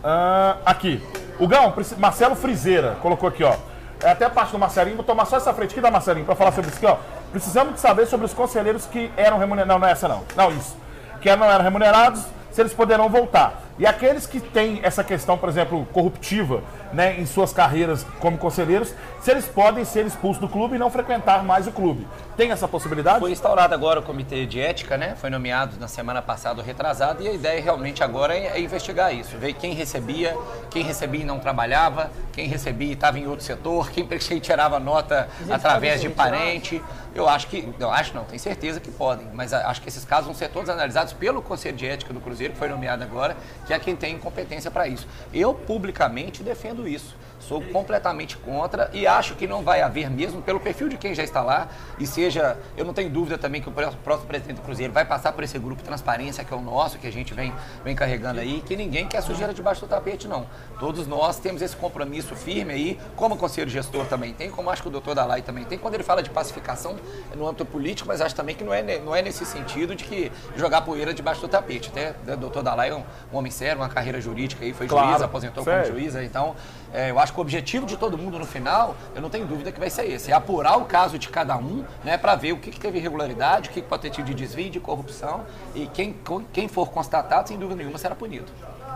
[0.04, 1.04] Ah, aqui.
[1.40, 3.56] O Gão, Marcelo Frizeira colocou aqui, ó.
[4.02, 6.36] É até a parte do Marcelinho, vou tomar só essa frente aqui da Marcelinho pra
[6.36, 6.98] falar sobre isso aqui, ó.
[7.32, 9.74] Precisamos de saber sobre os conselheiros que eram remunerados.
[9.74, 10.24] Não, não é essa não.
[10.36, 10.76] Não, isso.
[11.22, 13.62] Que não eram remunerados, se eles poderão voltar.
[13.78, 16.62] E aqueles que têm essa questão, por exemplo, corruptiva,
[16.94, 20.90] né, em suas carreiras como conselheiros, se eles podem ser expulsos do clube e não
[20.90, 22.08] frequentar mais o clube.
[22.36, 23.20] Tem essa possibilidade?
[23.20, 25.16] Foi instaurado agora o comitê de ética, né?
[25.16, 29.14] Foi nomeado na semana passada ou retrasada, e a ideia realmente agora é, é investigar
[29.14, 29.38] isso.
[29.38, 30.36] Ver quem recebia,
[30.70, 34.80] quem recebia e não trabalhava, quem recebia e estava em outro setor, quem quem tirava
[34.80, 36.82] nota através de parente.
[37.14, 40.26] Eu acho que, eu acho não, tenho certeza que podem, mas acho que esses casos
[40.26, 43.36] vão ser todos analisados pelo Conselho de Ética do Cruzeiro, que foi nomeado agora,
[43.66, 45.08] que é quem tem competência para isso.
[45.34, 47.15] Eu publicamente defendo isso.
[47.50, 51.24] Sou completamente contra e acho que não vai haver mesmo, pelo perfil de quem já
[51.24, 54.62] está lá, e seja, eu não tenho dúvida também que o pró- próximo presidente do
[54.62, 57.52] Cruzeiro vai passar por esse grupo Transparência, que é o nosso, que a gente vem,
[57.84, 60.45] vem carregando aí, que ninguém quer sujeira debaixo do tapete, não.
[60.80, 64.84] Todos nós temos esse compromisso firme aí, como o conselho gestor também tem, como acho
[64.84, 66.97] que o doutor Dalai também tem, quando ele fala de pacificação
[67.34, 70.04] é no âmbito político, mas acho também que não é, não é nesse sentido de
[70.04, 71.89] que jogar poeira debaixo do tapete.
[71.89, 74.88] Até né, o doutor Dalai é um, um homem sério, uma carreira jurídica aí, foi
[74.88, 75.80] Claro, juiz, aposentou sério.
[75.88, 76.24] como juiz juíza.
[76.24, 76.56] Então,
[76.93, 79.72] é, eu acho que o objetivo de todo mundo no final, eu não tenho dúvida
[79.72, 82.58] que vai ser esse: é apurar o caso de cada um, né, para ver o
[82.58, 85.46] que, que teve irregularidade, o que, que pode ter tido de desvio, de corrupção.
[85.74, 86.16] E quem,
[86.54, 88.52] quem for constatado, sem dúvida nenhuma, será punido.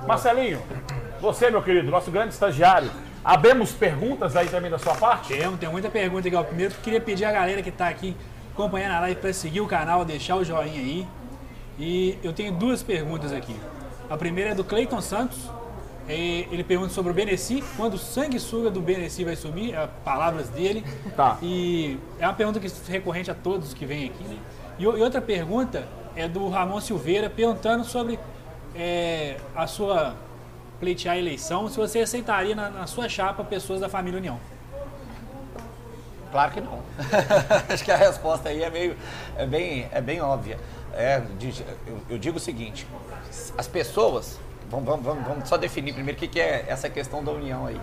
[0.05, 0.61] Marcelinho,
[1.21, 2.91] você, meu querido, nosso grande estagiário,
[3.23, 5.33] abemos perguntas aí também da sua parte?
[5.33, 6.43] Tem, tem muita pergunta aqui.
[6.43, 8.15] Primeiro, eu queria pedir a galera que está aqui
[8.51, 11.07] acompanhando a live para seguir o canal, deixar o joinha aí.
[11.79, 13.55] E eu tenho duas perguntas aqui.
[14.09, 15.49] A primeira é do Cleiton Santos.
[16.07, 16.13] É,
[16.51, 20.83] Ele pergunta sobre o Beneci, quando o sanguessuga do Beneci vai sumir, é, palavras dele.
[21.15, 21.37] Tá.
[21.41, 24.23] E é uma pergunta que é recorrente a todos que vêm aqui.
[24.23, 24.37] Né?
[24.77, 28.19] E, e outra pergunta é do Ramon Silveira, perguntando sobre
[28.75, 30.15] é, a sua
[30.79, 34.37] pleitear a eleição, se você aceitaria na, na sua chapa pessoas da família União.
[36.29, 36.79] Claro que não.
[37.69, 38.97] Acho que a resposta aí é meio,
[39.37, 40.59] é bem, é bem óbvia.
[40.91, 41.21] É,
[42.09, 42.85] eu digo o seguinte:
[43.57, 44.39] as pessoas,
[44.73, 47.79] vamos, vamos- vamos- vamos só definir primeiro o que, é essa questão da união aí.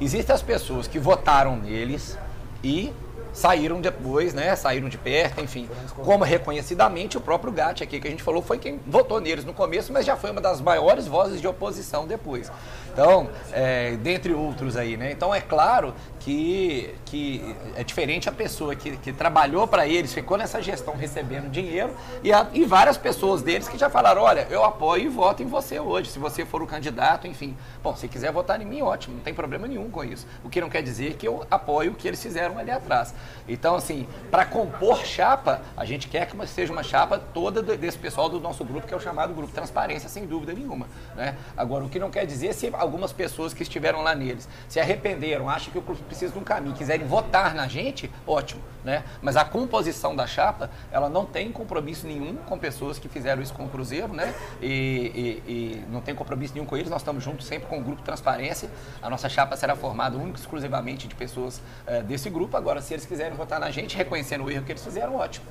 [0.00, 2.16] Existem as pessoas que votaram neles
[2.62, 2.92] e
[3.32, 4.54] saíram depois, né?
[4.56, 5.68] Saíram de perto, enfim.
[6.04, 9.52] Como reconhecidamente o próprio Gatti aqui que a gente falou foi quem votou neles no
[9.52, 12.50] começo, mas já foi uma das maiores vozes de oposição depois.
[12.92, 15.12] Então, é, dentre outros aí, né?
[15.12, 15.94] Então é claro
[16.28, 21.50] que, que é diferente a pessoa que, que trabalhou para eles, ficou nessa gestão recebendo
[21.50, 21.90] dinheiro,
[22.22, 25.46] e, a- e várias pessoas deles que já falaram, olha, eu apoio e voto em
[25.46, 27.56] você hoje, se você for o candidato, enfim.
[27.82, 30.26] Bom, se quiser votar em mim, ótimo, não tem problema nenhum com isso.
[30.44, 33.14] O que não quer dizer que eu apoio o que eles fizeram ali atrás.
[33.48, 38.28] Então, assim, para compor chapa, a gente quer que seja uma chapa toda desse pessoal
[38.28, 40.88] do nosso grupo, que é o chamado Grupo Transparência, sem dúvida nenhuma.
[41.16, 41.36] Né?
[41.56, 45.48] Agora, o que não quer dizer se algumas pessoas que estiveram lá neles se arrependeram,
[45.48, 48.60] acham que o clube precisa de um caminho, quiserem votar na gente, ótimo.
[48.84, 49.04] Né?
[49.22, 53.52] Mas a composição da chapa, ela não tem compromisso nenhum com pessoas que fizeram isso
[53.52, 54.32] com o Cruzeiro, né?
[54.62, 57.82] E, e- e não tem compromisso nenhum com eles, nós estamos juntos sempre com o
[57.82, 58.70] Grupo Transparência.
[59.02, 62.56] A nossa chapa será formada única e exclusivamente de pessoas eh, desse grupo.
[62.56, 65.44] Agora, se eles quiserem votar na gente, reconhecendo o erro que eles fizeram, ótimo.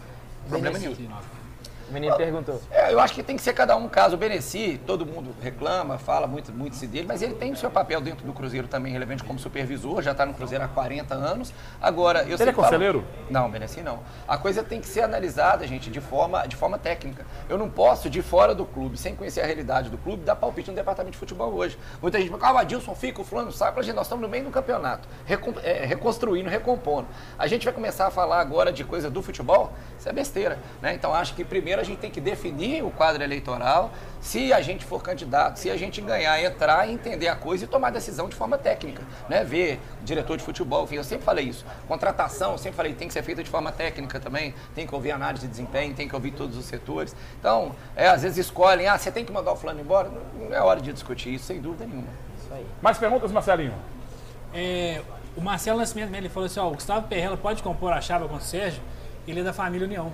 [0.50, 0.96] Problema nenhum.
[1.90, 2.62] O menino perguntou.
[2.70, 4.16] É, eu acho que tem que ser cada um caso.
[4.16, 7.70] O Beneci, todo mundo reclama, fala muito, muito se dele, mas ele tem o seu
[7.72, 11.54] papel dentro do Cruzeiro também relevante como supervisor, já está no Cruzeiro há 40 anos.
[11.82, 13.00] Agora, eu Ele é conselheiro?
[13.02, 14.00] Falo, não, Beneci não.
[14.28, 17.26] A coisa tem que ser analisada, gente, de forma, de forma técnica.
[17.48, 20.70] Eu não posso, de fora do clube, sem conhecer a realidade do clube, dar palpite
[20.70, 21.78] no departamento de futebol hoje.
[22.02, 23.72] Muita gente fala, ah, o Adilson fica, o fulano sai.
[23.72, 27.08] Fala, gente, nós estamos no meio do campeonato, recom- é, reconstruindo, recompondo.
[27.40, 29.72] A gente vai começar a falar agora de coisa do futebol?
[30.08, 30.60] Isso é besteira.
[30.82, 30.94] Né?
[30.94, 33.92] Então, acho que, primeiro, a gente tem que definir o quadro eleitoral,
[34.22, 37.90] se a gente for candidato, se a gente ganhar, entrar, entender a coisa e tomar
[37.90, 39.44] decisão de forma técnica, né?
[39.44, 41.66] Ver diretor de futebol, enfim, eu sempre falei isso.
[41.88, 45.12] Contratação, eu sempre falei, tem que ser feita de forma técnica também, tem que ouvir
[45.12, 47.14] análise de desempenho, tem que ouvir todos os setores.
[47.38, 50.62] Então, é, às vezes escolhem, ah, você tem que mandar o fulano embora, não é
[50.62, 52.08] hora de discutir isso, sem dúvida nenhuma.
[52.82, 53.74] Mais perguntas, Marcelinho?
[54.54, 55.02] É,
[55.36, 58.36] o Marcelo Nascimento, ele falou assim, ó, o Gustavo Perrella pode compor a chapa com
[58.36, 58.82] o Sérgio?
[59.28, 60.12] Ele é da família União.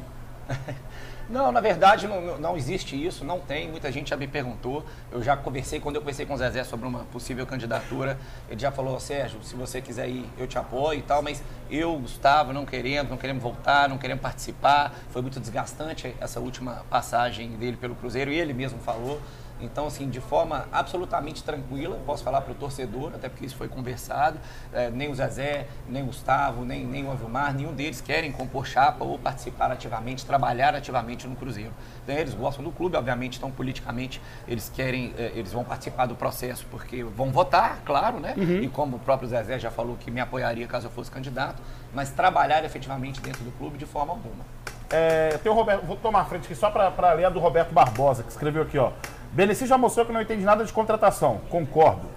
[1.30, 3.70] Não, na verdade não, não- existe isso, não tem.
[3.70, 4.86] Muita gente já me perguntou.
[5.10, 8.72] Eu já conversei, quando eu conversei com o Zezé sobre uma possível candidatura, ele já
[8.74, 11.42] falou, Sérgio, se você quiser ir, eu te apoio e tal, mas
[11.72, 14.94] eu, Gustavo, não queremos, não queremos voltar, não queremos participar.
[15.12, 19.22] Foi muito desgastante essa última passagem dele pelo Cruzeiro e ele mesmo falou.
[19.60, 23.68] Então, assim, de forma absolutamente tranquila, posso falar para o torcedor, até porque isso foi
[23.68, 24.38] conversado,
[24.74, 28.66] eh, nem o Zezé, nem o Gustavo, nem, nem o Avilmar, nenhum deles querem compor
[28.66, 31.72] chapa ou participar ativamente, trabalhar ativamente no Cruzeiro.
[32.04, 36.16] Então, eles gostam do clube, obviamente, então politicamente eles querem, eh, eles vão participar do
[36.16, 38.34] processo, porque vão votar, claro, né?
[38.64, 41.62] E como o próprio Zezé já falou que me apoiaria caso eu fosse candidato,
[41.94, 44.44] mas trabalhar efetivamente dentro do clube de forma alguma.
[44.90, 47.74] É, tem o Roberto, vou tomar a frente aqui só para ler a do Roberto
[47.74, 48.92] Barbosa, que escreveu aqui, ó.
[49.34, 51.42] Benessi já mostrou que não entende nada de contratação.
[51.50, 52.08] Concordo.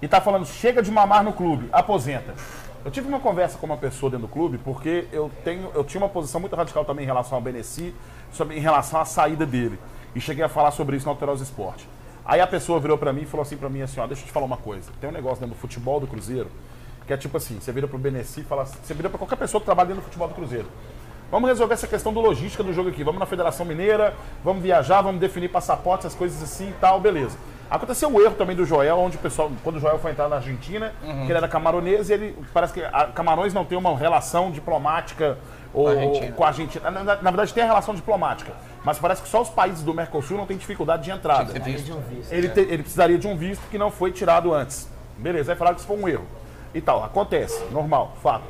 [0.00, 2.34] E tá falando, chega de mamar no clube, aposenta.
[2.82, 6.00] Eu tive uma conversa com uma pessoa dentro do clube, porque eu tenho, eu tinha
[6.00, 7.94] uma posição muito radical também em relação ao Benessi,
[8.50, 9.78] em relação à saída dele.
[10.14, 11.86] E cheguei a falar sobre isso no Alterosa Esporte.
[12.24, 14.26] Aí a pessoa virou para mim e falou assim para mim assim, ó, deixa eu
[14.26, 14.90] te falar uma coisa.
[14.98, 16.50] Tem um negócio dentro do futebol do Cruzeiro,
[17.06, 19.60] que é tipo assim, você vira pro Benessi e fala, você vira para qualquer pessoa
[19.60, 20.66] que trabalha dentro do futebol do Cruzeiro.
[21.30, 23.02] Vamos resolver essa questão do logística do jogo aqui.
[23.02, 24.14] Vamos na Federação Mineira,
[24.44, 27.36] vamos viajar, vamos definir passaportes, essas coisas assim e tal, beleza.
[27.68, 30.36] Aconteceu um erro também do Joel, onde o pessoal, quando o Joel foi entrar na
[30.36, 34.52] Argentina, que ele era camaronês, e ele parece que a, Camarões não tem uma relação
[34.52, 35.36] diplomática
[35.74, 36.32] ou, Com a Argentina.
[36.32, 36.90] com a Argentina.
[36.92, 38.52] Na, na- na verdade tem a relação diplomática,
[38.84, 41.52] mas parece que só os países do Mercosul não têm dificuldade de entrada.
[41.72, 41.84] Visto.
[41.86, 42.32] de um visto.
[42.32, 44.88] Ele, te- ele precisaria de um visto que não foi tirado antes.
[45.18, 46.24] Beleza, aí falaram que isso foi um erro.
[46.72, 48.44] E tal, acontece, normal, fato.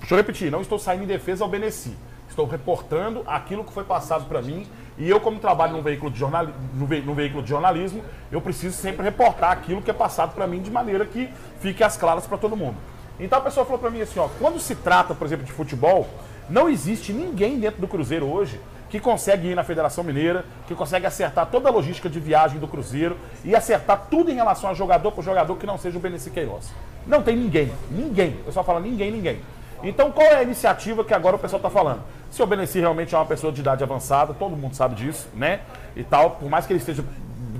[0.00, 1.96] Deixa eu repetir, não estou saindo em defesa ao Benessi.
[2.28, 4.66] Estou reportando aquilo que foi passado para mim.
[4.98, 8.76] E eu, como trabalho num veículo, de jornali no ve- veículo de jornalismo, eu preciso
[8.76, 11.28] sempre reportar aquilo que é passado para mim de maneira que
[11.60, 12.76] fique às claras para todo mundo.
[13.18, 16.06] Então a pessoa falou para mim assim, ó, quando se trata, por exemplo, de futebol,
[16.48, 21.06] não existe ninguém dentro do Cruzeiro hoje que consegue ir na Federação Mineira, que consegue
[21.06, 25.10] acertar toda a logística de viagem do Cruzeiro e acertar tudo em relação a jogador
[25.12, 26.70] por jogador que não seja o Benessi Queiroz.
[27.06, 28.36] Não tem ninguém, ninguém.
[28.46, 29.40] Eu só falo ninguém, ninguém.
[29.82, 32.02] Então qual é a iniciativa que agora o pessoal está falando?
[32.30, 35.60] Se o Benessi realmente é uma pessoa de idade avançada, todo mundo sabe disso, né?
[35.94, 37.04] E tal, por mais que ele esteja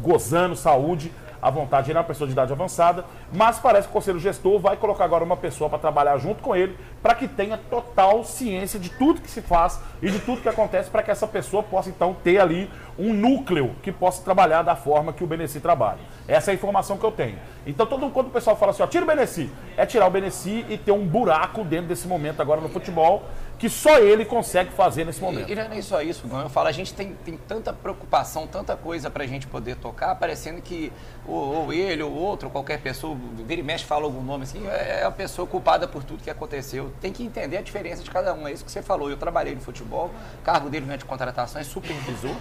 [0.02, 1.12] gozando saúde,
[1.46, 4.58] à vontade, ele é uma pessoa de idade avançada, mas parece que o conselho gestor
[4.58, 8.80] vai colocar agora uma pessoa para trabalhar junto com ele, para que tenha total ciência
[8.80, 11.88] de tudo que se faz e de tudo que acontece, para que essa pessoa possa
[11.88, 12.68] então ter ali
[12.98, 16.00] um núcleo que possa trabalhar da forma que o Benessi trabalha.
[16.26, 17.38] Essa é a informação que eu tenho.
[17.64, 20.64] Então, todo quando o pessoal fala assim, ó, tira o Benessi, é tirar o Benessi
[20.68, 23.22] e ter um buraco dentro desse momento agora no futebol
[23.58, 25.48] que só ele consegue fazer nesse momento.
[25.48, 26.40] E, e não é nem só isso, não.
[26.42, 30.60] Eu falo, a gente tem, tem tanta preocupação, tanta coisa pra gente poder tocar, parecendo
[30.60, 30.92] que
[31.26, 35.04] ou, ou ele ou outro, qualquer pessoa, vira e mexe, fala algum nome assim, é
[35.04, 36.92] a pessoa culpada por tudo que aconteceu.
[37.00, 38.46] Tem que entender a diferença de cada um.
[38.46, 39.10] É isso que você falou.
[39.10, 40.10] Eu trabalhei no futebol,
[40.44, 42.36] cargo dele não é de contratação, é supervisor.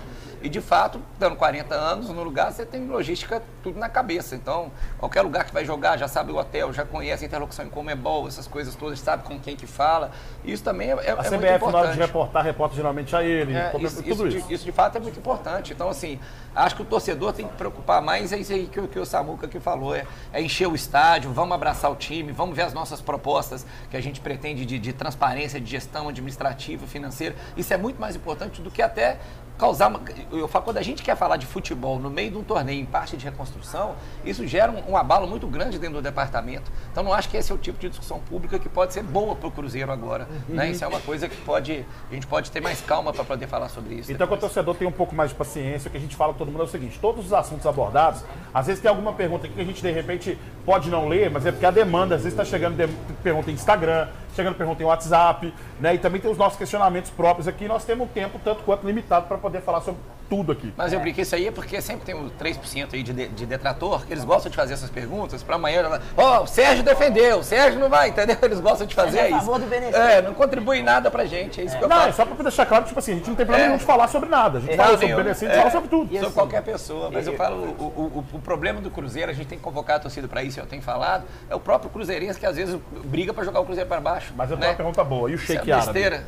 [0.45, 4.35] E de fato, dando 40 anos no lugar, você tem logística tudo na cabeça.
[4.35, 7.69] Então, qualquer lugar que vai jogar, já sabe o hotel, já conhece a interlocução em
[7.69, 10.11] como é bom, essas coisas todas, sabe com quem que fala.
[10.43, 11.97] Isso também é, é, A é muito CBF, na hora de importante.
[11.97, 14.27] reportar, reporta geralmente a ele, É, tudo isso, isso.
[14.27, 15.73] isso de, isso de fato é muito importante.
[15.73, 16.19] Então, assim,
[16.55, 19.05] acho que o torcedor tem que preocupar mais, é isso aí que, o- que o
[19.05, 22.73] Samuca aqui falou, é, é encher o estádio, vamos abraçar o time, vamos ver as
[22.73, 27.33] nossas propostas que a gente pretende de, de transparência, de gestão administrativa, financeira.
[27.57, 29.17] Isso é muito mais importante do que até
[29.57, 30.01] causar uma,
[30.31, 32.85] eu falo, quando a gente quer falar de futebol no meio de um torneio em
[32.85, 36.71] parte de reconstrução, isso gera um, um abalo muito grande dentro do departamento.
[36.91, 39.35] Então não acho que esse é o tipo de discussão pública que pode ser boa
[39.35, 40.27] para o Cruzeiro agora.
[40.49, 40.71] Né?
[40.71, 43.69] Isso é uma coisa que pode, a gente pode ter mais calma para poder falar
[43.69, 44.11] sobre isso.
[44.11, 46.33] Então, que o torcedor tem um pouco mais de paciência, o que a gente fala
[46.33, 49.55] todo mundo é o seguinte: todos os assuntos abordados, às vezes tem alguma pergunta aqui
[49.55, 52.37] que a gente de repente pode não ler, mas é porque a demanda, às vezes
[52.37, 52.93] está chegando de-
[53.23, 55.95] pergunta em Instagram, chegando pergunta em WhatsApp, né?
[55.95, 57.67] E também tem os nossos questionamentos próprios aqui.
[57.67, 60.73] Nós temos um tempo tanto quanto limitado para poder falar sobre tudo aqui.
[60.75, 63.45] Mas eu brinquei isso aí é porque sempre tem o 3% aí de, de, de
[63.45, 66.01] detrator, que eles gostam de fazer essas perguntas para amanhã.
[66.17, 68.35] Ó, o Sérgio defendeu, o Sérgio não vai, entendeu?
[68.41, 69.37] Eles gostam de fazer é a isso.
[69.39, 69.73] favor do.
[69.73, 72.09] É, não contribui nada pra gente, é isso que eu Não, falo.
[72.09, 73.67] é só para deixar claro tipo assim, a gente não tem problema É.
[73.67, 74.57] nenhum de falar sobre nada.
[74.57, 75.17] A gente É, fala sobre o nenhum.
[75.23, 75.57] Beneficente, É.
[75.57, 76.05] fala sobre tudo.
[76.11, 79.33] Sobre assim, qualquer pessoa, mas eu falo, o, o, o- o problema do Cruzeiro, a
[79.33, 82.39] gente tem que convocar a torcida para isso, eu tenho falado, é o próprio Cruzeirense
[82.39, 84.24] que às vezes briga para jogar o Cruzeiro para baixo.
[84.35, 84.73] Mas eu tenho né?
[84.73, 85.29] uma pergunta boa.
[85.29, 85.93] E o é shake árabe?
[85.93, 86.23] besteira.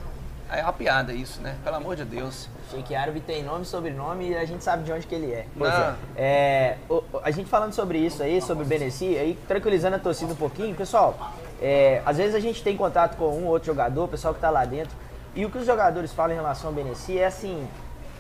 [0.50, 1.56] É uma piada isso, né?
[1.64, 2.48] Pelo amor de Deus.
[2.72, 5.46] Sheik Árabe tem nome, sobrenome e a gente sabe de onde que ele é.
[5.58, 5.94] Pois é.
[6.18, 6.78] É,
[7.24, 10.76] a gente falando sobre isso aí, sobre o Benessi, aí tranquilizando a torcida um pouquinho,
[10.76, 11.18] pessoal,
[11.62, 14.42] é, às vezes a gente tem contato com um ou outro jogador, o pessoal que
[14.42, 14.96] tá lá dentro,
[15.34, 17.66] e o que os jogadores falam em relação ao Benessi é assim,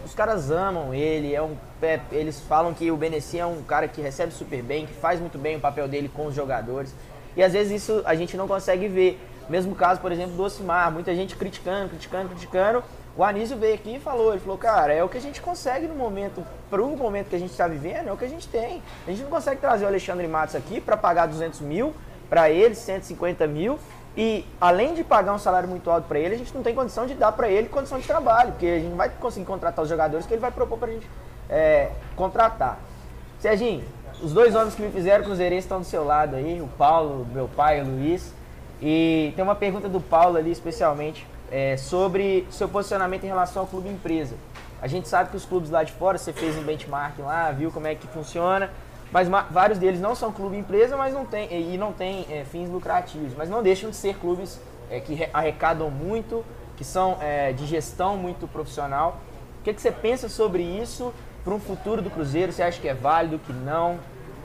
[0.06, 3.88] os caras amam ele, é um, é, eles falam que o Benessi é um cara
[3.88, 6.94] que recebe super bem, que faz muito bem o papel dele com os jogadores,
[7.36, 9.20] e às vezes isso a gente não consegue ver.
[9.50, 12.84] Mesmo caso, por exemplo, do Ocimar, muita gente criticando, criticando, criticando,
[13.18, 15.88] o Anísio veio aqui e falou, ele falou, cara, é o que a gente consegue
[15.88, 18.82] no momento, pro momento que a gente está vivendo, é o que a gente tem.
[19.08, 21.96] A gente não consegue trazer o Alexandre Matos aqui para pagar 200 mil,
[22.30, 23.80] para ele 150 mil,
[24.16, 27.08] e além de pagar um salário muito alto para ele, a gente não tem condição
[27.08, 29.90] de dar para ele condição de trabalho, porque a gente não vai conseguir contratar os
[29.90, 31.10] jogadores que ele vai propor para a gente
[31.50, 32.80] é, contratar.
[33.40, 33.84] Serginho,
[34.22, 37.48] os dois homens que me fizeram cruzeirense estão do seu lado aí, o Paulo, meu
[37.48, 38.34] pai, o Luiz.
[38.82, 43.68] E tem uma pergunta do Paulo ali, especialmente, é, sobre seu posicionamento em relação ao
[43.68, 44.36] clube empresa.
[44.82, 47.72] A gente sabe que os clubes lá de fora, você fez um benchmark lá, viu
[47.72, 48.70] como é que funciona,
[49.12, 52.44] mas ma- vários deles não são clube empresa, mas não tem, e não tem é,
[52.44, 54.60] fins lucrativos, mas não deixam de ser clubes
[54.92, 59.18] é, que re- arrecadam muito, que são é, de gestão muito profissional.
[59.62, 61.12] O que, que você pensa sobre isso
[61.44, 62.52] para um futuro do Cruzeiro?
[62.52, 63.98] Você acha que é válido, que não?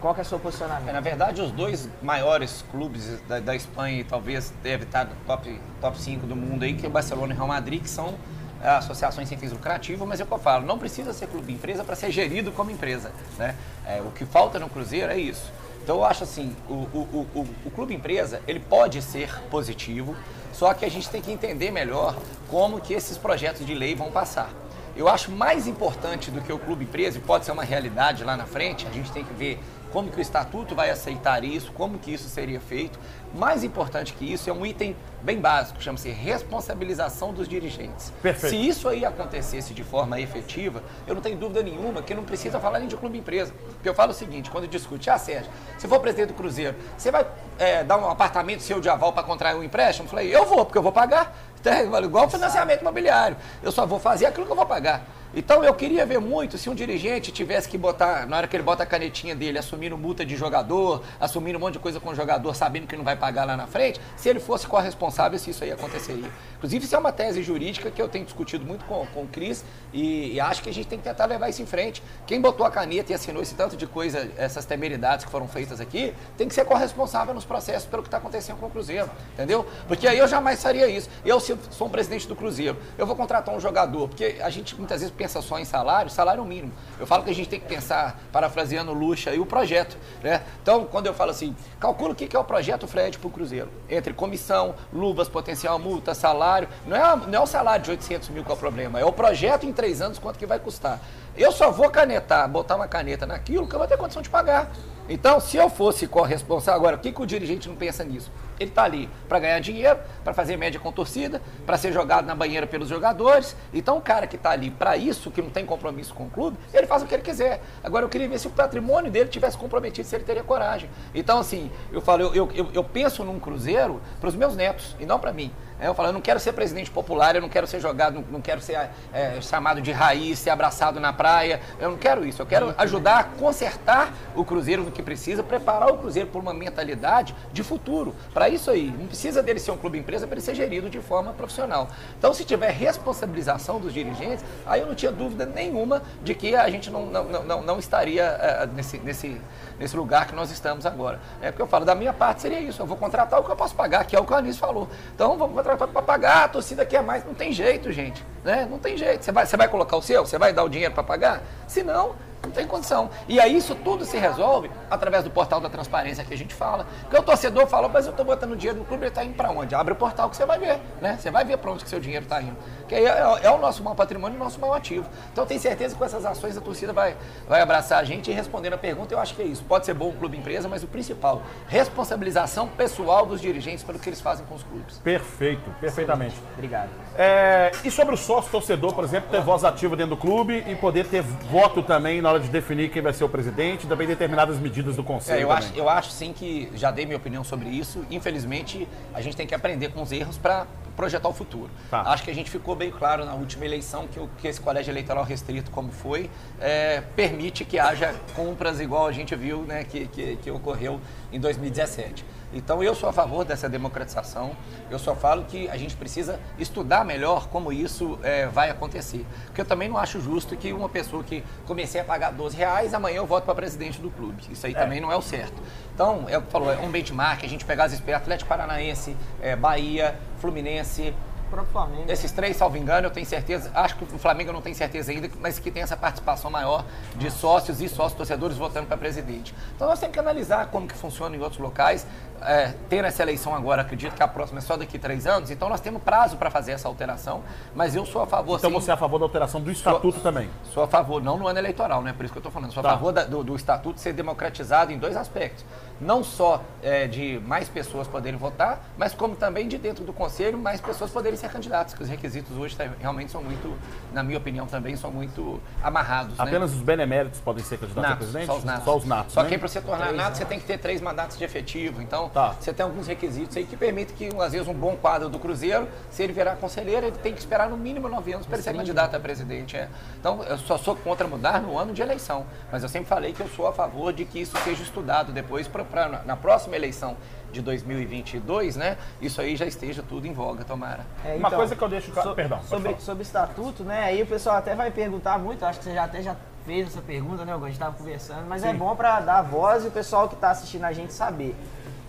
[0.02, 0.92] Qual que é o seu É, posicionamento?
[0.92, 5.60] na verdade, os dois maiores clubes da, da Espanha e talvez deve estar no top,
[5.80, 8.16] top 5 do mundo aí, que é o Barcelona e o Real Madrid, que são
[8.60, 11.52] é, associações sem fins lucrativos, mas é o que eu falo, não precisa ser clube
[11.52, 13.12] empresa para ser gerido como empresa.
[13.38, 13.54] Né?
[13.86, 15.52] É, o que falta no Cruzeiro é isso.
[15.84, 20.16] Então eu acho assim, o, o, o, o, o clube empresa, ele pode ser positivo,
[20.52, 22.16] só que a gente tem que entender melhor
[22.48, 24.50] como que esses projetos de lei vão passar.
[24.96, 28.36] Eu acho mais importante do que o clube empresa, e pode ser uma realidade lá
[28.36, 29.58] na frente, a gente tem que ver
[29.92, 32.98] como que o estatuto vai aceitar isso, como que isso seria feito.
[33.34, 38.12] Mais importante que isso é um item bem básico, chama-se responsabilização dos dirigentes.
[38.20, 38.50] Perfeito.
[38.50, 42.58] Se isso aí acontecesse de forma efetiva, eu não tenho dúvida nenhuma que não precisa
[42.58, 43.52] falar nem de clube empresa.
[43.74, 47.10] Porque eu falo o seguinte, quando discute, ah, Sérgio, se for presidente do Cruzeiro, você
[47.10, 47.26] vai
[47.58, 50.06] é, dar um apartamento seu de aval para contrair um empréstimo?
[50.06, 51.36] Eu falei, eu vou, porque eu vou pagar.
[51.60, 53.36] Então, Igual financiamento imobiliário.
[53.62, 55.04] Eu só vou fazer aquilo que eu vou pagar.
[55.34, 58.62] Então eu queria ver muito se um dirigente tivesse que botar, na hora que ele
[58.62, 62.14] bota a canetinha dele, assumindo multa de jogador, assumindo um monte de coisa com o
[62.14, 65.64] jogador, sabendo que não vai pagar lá na frente, se ele fosse corresponsável, se isso
[65.64, 66.30] aí aconteceria.
[66.56, 69.64] Inclusive, isso é uma tese jurídica que eu tenho discutido muito com, com o Cris
[69.92, 72.02] e, e acho que a gente tem que tentar levar isso em frente.
[72.26, 75.80] Quem botou a caneta e assinou esse tanto de coisa, essas temeridades que foram feitas
[75.80, 79.66] aqui, tem que ser corresponsável nos processos pelo que está acontecendo com o Cruzeiro, entendeu?
[79.88, 81.08] Porque aí eu jamais faria isso.
[81.24, 84.76] Eu, se sou um presidente do Cruzeiro, eu vou contratar um jogador, porque a gente
[84.76, 86.72] muitas vezes pensa só em salário, salário mínimo.
[86.98, 90.42] Eu falo que a gente tem que pensar, parafraseando Lucha, aí o projeto, né?
[90.60, 93.30] Então, quando eu falo assim, calcula o que que é o projeto Fred para o
[93.30, 93.70] Cruzeiro.
[93.88, 96.68] Entre comissão, luvas, potencial multa, salário.
[96.84, 99.12] Não é, não é o salário de 800 mil que é o problema, é o
[99.12, 100.98] projeto em três anos, quanto que vai custar.
[101.36, 104.72] Eu só vou canetar, botar uma caneta naquilo que eu vou ter condição de pagar.
[105.08, 108.30] Então, se eu fosse corresponsável, agora, o que, que o dirigente não pensa nisso?
[108.60, 112.34] Ele está ali para ganhar dinheiro, para fazer média com torcida, para ser jogado na
[112.34, 113.56] banheira pelos jogadores.
[113.74, 116.56] Então, o cara que está ali para isso, que não tem compromisso com o clube,
[116.72, 117.60] ele faz o que ele quiser.
[117.82, 120.88] Agora, eu queria ver se o patrimônio dele tivesse comprometido, se ele teria coragem.
[121.12, 125.06] Então, assim, eu falo, eu, eu, eu- penso num cruzeiro para os meus netos e
[125.06, 125.50] não para mim.
[125.86, 128.40] Eu falo, eu não quero ser presidente popular, eu não quero ser jogado, não, não
[128.40, 131.60] quero ser é, chamado de raiz, ser abraçado na praia.
[131.80, 132.40] Eu não quero isso.
[132.40, 136.54] Eu quero ajudar a consertar o Cruzeiro no que precisa, preparar o Cruzeiro por uma
[136.54, 138.14] mentalidade de futuro.
[138.32, 141.00] Para isso aí, não precisa dele ser um clube empresa para ele ser gerido de
[141.00, 141.88] forma profissional.
[142.18, 146.68] Então, se tiver responsabilização dos dirigentes, aí eu não tinha dúvida nenhuma de que a
[146.70, 149.40] gente não, não, não, não- não estaria é, nesse, nesse,
[149.78, 151.20] nesse lugar que nós estamos agora.
[151.40, 152.80] É porque eu falo, da minha parte seria isso.
[152.82, 154.88] Eu vou contratar o que eu posso pagar, que é o que o Anísio falou.
[155.14, 157.24] Então, vamos contratar para pagar, a torcida quer mais.
[157.24, 158.24] Não tem jeito, gente.
[158.44, 158.66] Né?
[158.70, 159.24] Não tem jeito.
[159.24, 160.24] Você vai, você vai colocar o seu?
[160.24, 161.42] Você vai dar o dinheiro para pagar?
[161.66, 163.08] Se não, não tem condição.
[163.28, 166.86] E aí isso tudo se resolve através do portal da transparência que a gente fala.
[167.02, 169.50] Porque o torcedor fala, mas eu estou botando dinheiro no clube, ele está indo para
[169.50, 169.74] onde?
[169.74, 171.16] Abre o portal que você vai ver, né?
[171.18, 172.56] Você vai ver para onde que seu dinheiro está indo.
[172.88, 175.08] Que aí é, é o nosso maior patrimônio, o nosso maior ativo.
[175.32, 177.16] Então eu tenho certeza que com essas ações a torcida vai,
[177.48, 179.62] vai abraçar a gente e respondendo a pergunta, eu acho que é isso.
[179.64, 184.08] Pode ser bom o clube empresa, mas o principal, responsabilização pessoal dos dirigentes pelo que
[184.08, 184.98] eles fazem com os clubes.
[184.98, 186.34] Perfeito, perfeitamente.
[186.54, 186.90] Obrigado.
[187.16, 190.74] É, e sobre o sócio torcedor, por exemplo, ter voz ativa dentro do clube e
[190.74, 194.58] poder ter voto também na hora de definir quem vai ser o presidente, também determinadas
[194.58, 195.38] medidas do conselho.
[195.40, 195.64] É, eu, também.
[195.68, 198.04] acho, eu acho sim que já dei minha opinião sobre isso.
[198.10, 200.66] Infelizmente, a gente tem que aprender com os erros para
[200.96, 201.70] projetar o futuro.
[201.90, 202.02] Tá.
[202.02, 204.90] Acho que a gente ficou bem claro na última eleição que, o- que esse colégio
[204.92, 206.28] eleitoral restrito, como foi,
[206.60, 211.00] é, permite que haja compras igual a gente viu né, que, que, que ocorreu
[211.32, 212.24] em 2017.
[212.52, 214.56] Então eu sou a favor dessa democratização.
[214.90, 219.26] Eu só falo que a gente precisa estudar melhor como isso é, vai acontecer.
[219.46, 222.94] Porque eu também não acho justo que uma pessoa que comecei a pagar 12 reais,
[222.94, 224.42] amanhã eu voto para presidente do clube.
[224.50, 225.62] Isso aí também não é o certo.
[225.94, 229.16] Então, é o que falou, é um benchmark, a gente pegar as espertas, Atlético Paranaense,
[229.40, 231.14] é, Bahia, Fluminense,
[231.52, 232.04] próprio Flamengo.
[232.10, 235.28] esses três, salvo engano, eu tenho certeza, acho que o Flamengo não tem certeza ainda,
[235.40, 236.84] mas que tem essa participação maior
[237.16, 239.54] de sócios e sócios torcedores votando para presidente.
[239.76, 242.06] Então nós temos que analisar como que funciona em outros locais.
[242.44, 245.48] É, ter essa eleição agora, acredito que a próxima é só daqui a três anos,
[245.52, 247.40] então nós temos prazo para fazer essa alteração,
[247.72, 250.18] mas eu sou a favor Então sim, você é a favor da alteração do estatuto
[250.18, 250.50] também.
[250.74, 252.12] Sou a favor, não no ano eleitoral, né?
[252.12, 252.72] Por isso que eu estou falando.
[252.72, 252.88] Sou Tá.
[252.88, 255.64] a favor da- do, do estatuto ser democratizado em dois aspectos.
[256.02, 260.58] Não só é, de mais pessoas poderem votar, mas como também de dentro do conselho
[260.58, 263.76] mais pessoas poderem ser candidatas, que os requisitos hoje tá- realmente são muito,
[264.12, 266.36] na minha opinião também, são muito amarrados.
[266.36, 266.44] né?
[266.44, 268.46] Apenas os beneméritos podem ser candidatos a Natos, presidente?
[268.46, 268.84] Só os natos.
[268.84, 269.48] Só os natos, Só né?
[269.48, 272.02] que para você tornar nato, você tem que ter três mandatos de efetivo.
[272.02, 272.54] Então, Tá.
[272.58, 275.86] você tem alguns requisitos aí que permitem que, às vezes, um bom quadro do Cruzeiro,
[276.10, 278.74] se ele virar conselheiro, ele tem que esperar no mínimo nove anos para ele ser
[278.74, 279.76] candidato a presidente.
[279.76, 279.88] é.
[280.18, 282.44] Então, eu só sou contra mudar no ano de eleição.
[282.72, 285.68] Mas eu sempre falei que eu sou a favor de que isso seja estudado depois,
[285.68, 287.16] pra, pra- na próxima eleição
[287.52, 288.96] de 2022, né?
[289.20, 291.04] Isso aí já esteja tudo em voga, tomara.
[291.24, 292.12] É, Uma então, coisa que eu deixo...
[292.14, 294.04] so- Perdão, sobre, sobre estatuto, né?
[294.04, 296.34] Aí o pessoal até vai perguntar muito, acho que você já até já
[296.64, 297.52] fez essa pergunta, né?
[297.52, 298.78] A gente estava conversando, mas é Sim.
[298.78, 301.54] bom para dar voz e o pessoal que está assistindo a gente saber.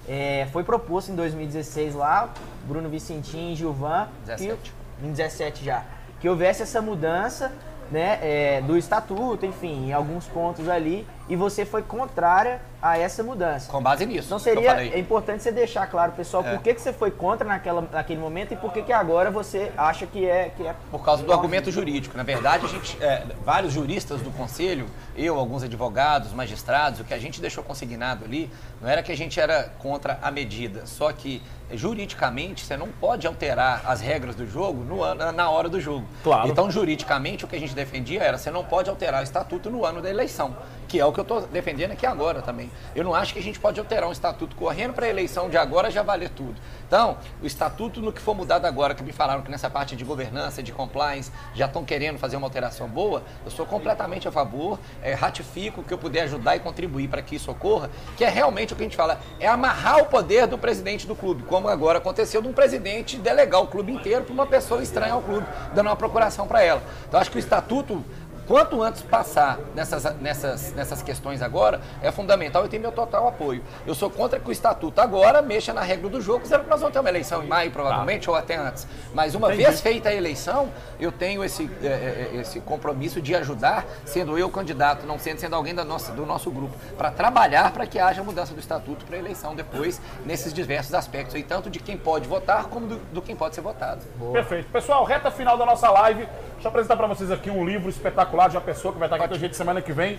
[0.08, 2.30] É, foi proposto em 2016 lá,
[2.66, 4.74] Bruno Vicentim e Gilvan, 17.
[5.00, 5.84] que, em 17 já,
[6.20, 7.52] que houvesse essa mudança
[7.92, 13.24] né, é, do estatuto, enfim, em alguns pontos ali, e você foi contrária a essa
[13.24, 13.72] mudança.
[13.72, 14.28] Com base nisso.
[14.28, 14.92] Então que eu seria falei.
[14.94, 16.52] é importante você deixar claro, pessoal, É.
[16.52, 19.72] por que, que você foi contra naquela, naquele momento e por que, que agora você
[19.78, 20.52] acha que é.
[20.58, 22.18] Que é Por causa do argumento jurídico.
[22.18, 27.14] Na verdade, a gente, é, vários juristas do conselho, eu, alguns advogados, magistrados, o que
[27.14, 28.52] a gente deixou consignado ali
[28.82, 33.26] não era que a gente era contra a medida, só que juridicamente você não pode
[33.26, 36.06] alterar as regras do jogo no ano, na hora do jogo.
[36.24, 36.50] Claro.
[36.50, 39.86] Então, juridicamente, o que a gente defendia era você não pode alterar o estatuto no
[39.86, 40.56] ano da eleição,
[40.94, 42.70] que é o que eu estou defendendo aqui agora também.
[42.96, 45.58] Eu não acho que a gente pode alterar um estatuto correndo para a eleição de
[45.58, 46.54] agora já valer tudo.
[46.88, 50.04] Então, o estatuto no que for mudado agora, que me falaram que nessa parte de
[50.04, 54.78] governança, de compliance, já estão querendo fazer uma alteração boa, eu sou completamente a favor,
[55.02, 58.74] eh, ratifico que eu puder ajudar e contribuir para que isso ocorra, que é realmente
[58.74, 61.98] o que a gente fala, é amarrar o poder do presidente do clube, como agora
[61.98, 65.88] aconteceu de um presidente delegar o clube inteiro para uma pessoa estranha ao clube, dando
[65.88, 66.84] uma procuração para ela.
[67.08, 68.06] Então, acho que o estatuto
[68.48, 73.64] Quanto antes passar nessas, nessas, nessas questões agora, é fundamental e tem meu total apoio.
[73.88, 76.82] Eu sou contra que o estatuto agora mexa na regra do jogo, sendo que nós
[76.82, 78.86] vamos ter uma eleição em maio, provavelmente, ou até antes.
[79.14, 79.64] Mas uma Entendi.
[79.64, 80.70] vez feita a eleição,
[81.00, 85.40] eu tenho esse, é, é, é, esse compromisso de ajudar, sendo eu candidato, não sendo,
[85.40, 89.06] sendo alguém da nossa, do nosso grupo, para trabalhar para que haja mudança do estatuto
[89.06, 92.96] para a eleição depois, nesses diversos aspectos, aí, tanto de quem pode votar como do,
[93.14, 94.02] do quem pode ser votado.
[94.34, 94.70] Perfeito.
[94.70, 96.28] Pessoal, reta final da nossa live.
[96.54, 99.16] Deixa eu apresentar para vocês aqui um livro espetacular de uma pessoa que vai estar
[99.16, 100.18] aqui com a gente semana que vem.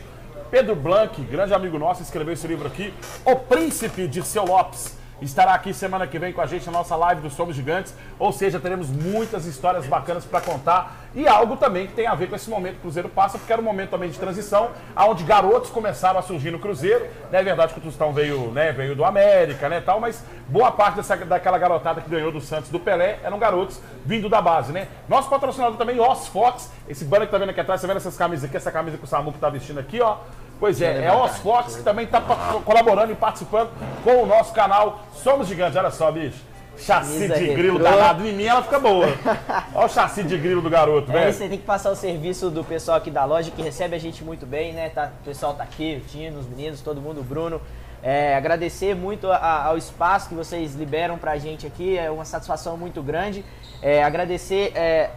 [0.48, 2.94] Pedro Blanc, grande amigo nosso, escreveu esse livro aqui.
[3.24, 4.96] O Príncipe de Seu Lopes.
[5.20, 7.92] Estará aqui semana que vem com a gente na nossa live do Somos Gigantes.
[8.16, 11.03] Ou seja, teremos muitas histórias bacanas para contar.
[11.14, 13.52] E algo também que tem a ver com esse momento que o Cruzeiro passa, porque
[13.52, 17.06] era um momento também de transição, onde garotos começaram a surgir no Cruzeiro.
[17.30, 20.72] Não é verdade que o Tostão veio, né, veio do América, né, tal, mas boa
[20.72, 24.72] parte dessa, daquela garotada que ganhou do Santos do Pelé eram garotos vindo da base,
[24.72, 24.88] né?
[25.08, 28.16] Nosso patrocinador também, Os Fox, esse banner que tá vendo aqui atrás, você vendo essas
[28.16, 30.16] camisas aqui, essa camisa que o Samuco tá vestindo aqui, ó.
[30.58, 33.70] Pois é, é Os Fox que também tá pa- colaborando e participando
[34.02, 35.76] com o nosso canal Somos Gigantes.
[35.76, 36.38] Olha só, bicho.
[36.78, 37.90] Chassi de grilo retrô.
[37.96, 38.26] danado.
[38.26, 39.06] Em mim ela fica boa.
[39.74, 41.30] Olha o chassi de grilo do garoto, É velho.
[41.30, 43.98] isso, aí tem que passar o serviço do pessoal aqui da loja que recebe a
[43.98, 44.88] gente muito bem, né?
[44.90, 47.60] Tá, o pessoal tá aqui, o Tino, os meninos, todo mundo, o Bruno.
[48.02, 52.76] É, agradecer muito a- ao espaço que vocês liberam pra gente aqui, é uma satisfação
[52.76, 53.42] muito grande.
[53.80, 55.10] É, agradecer é,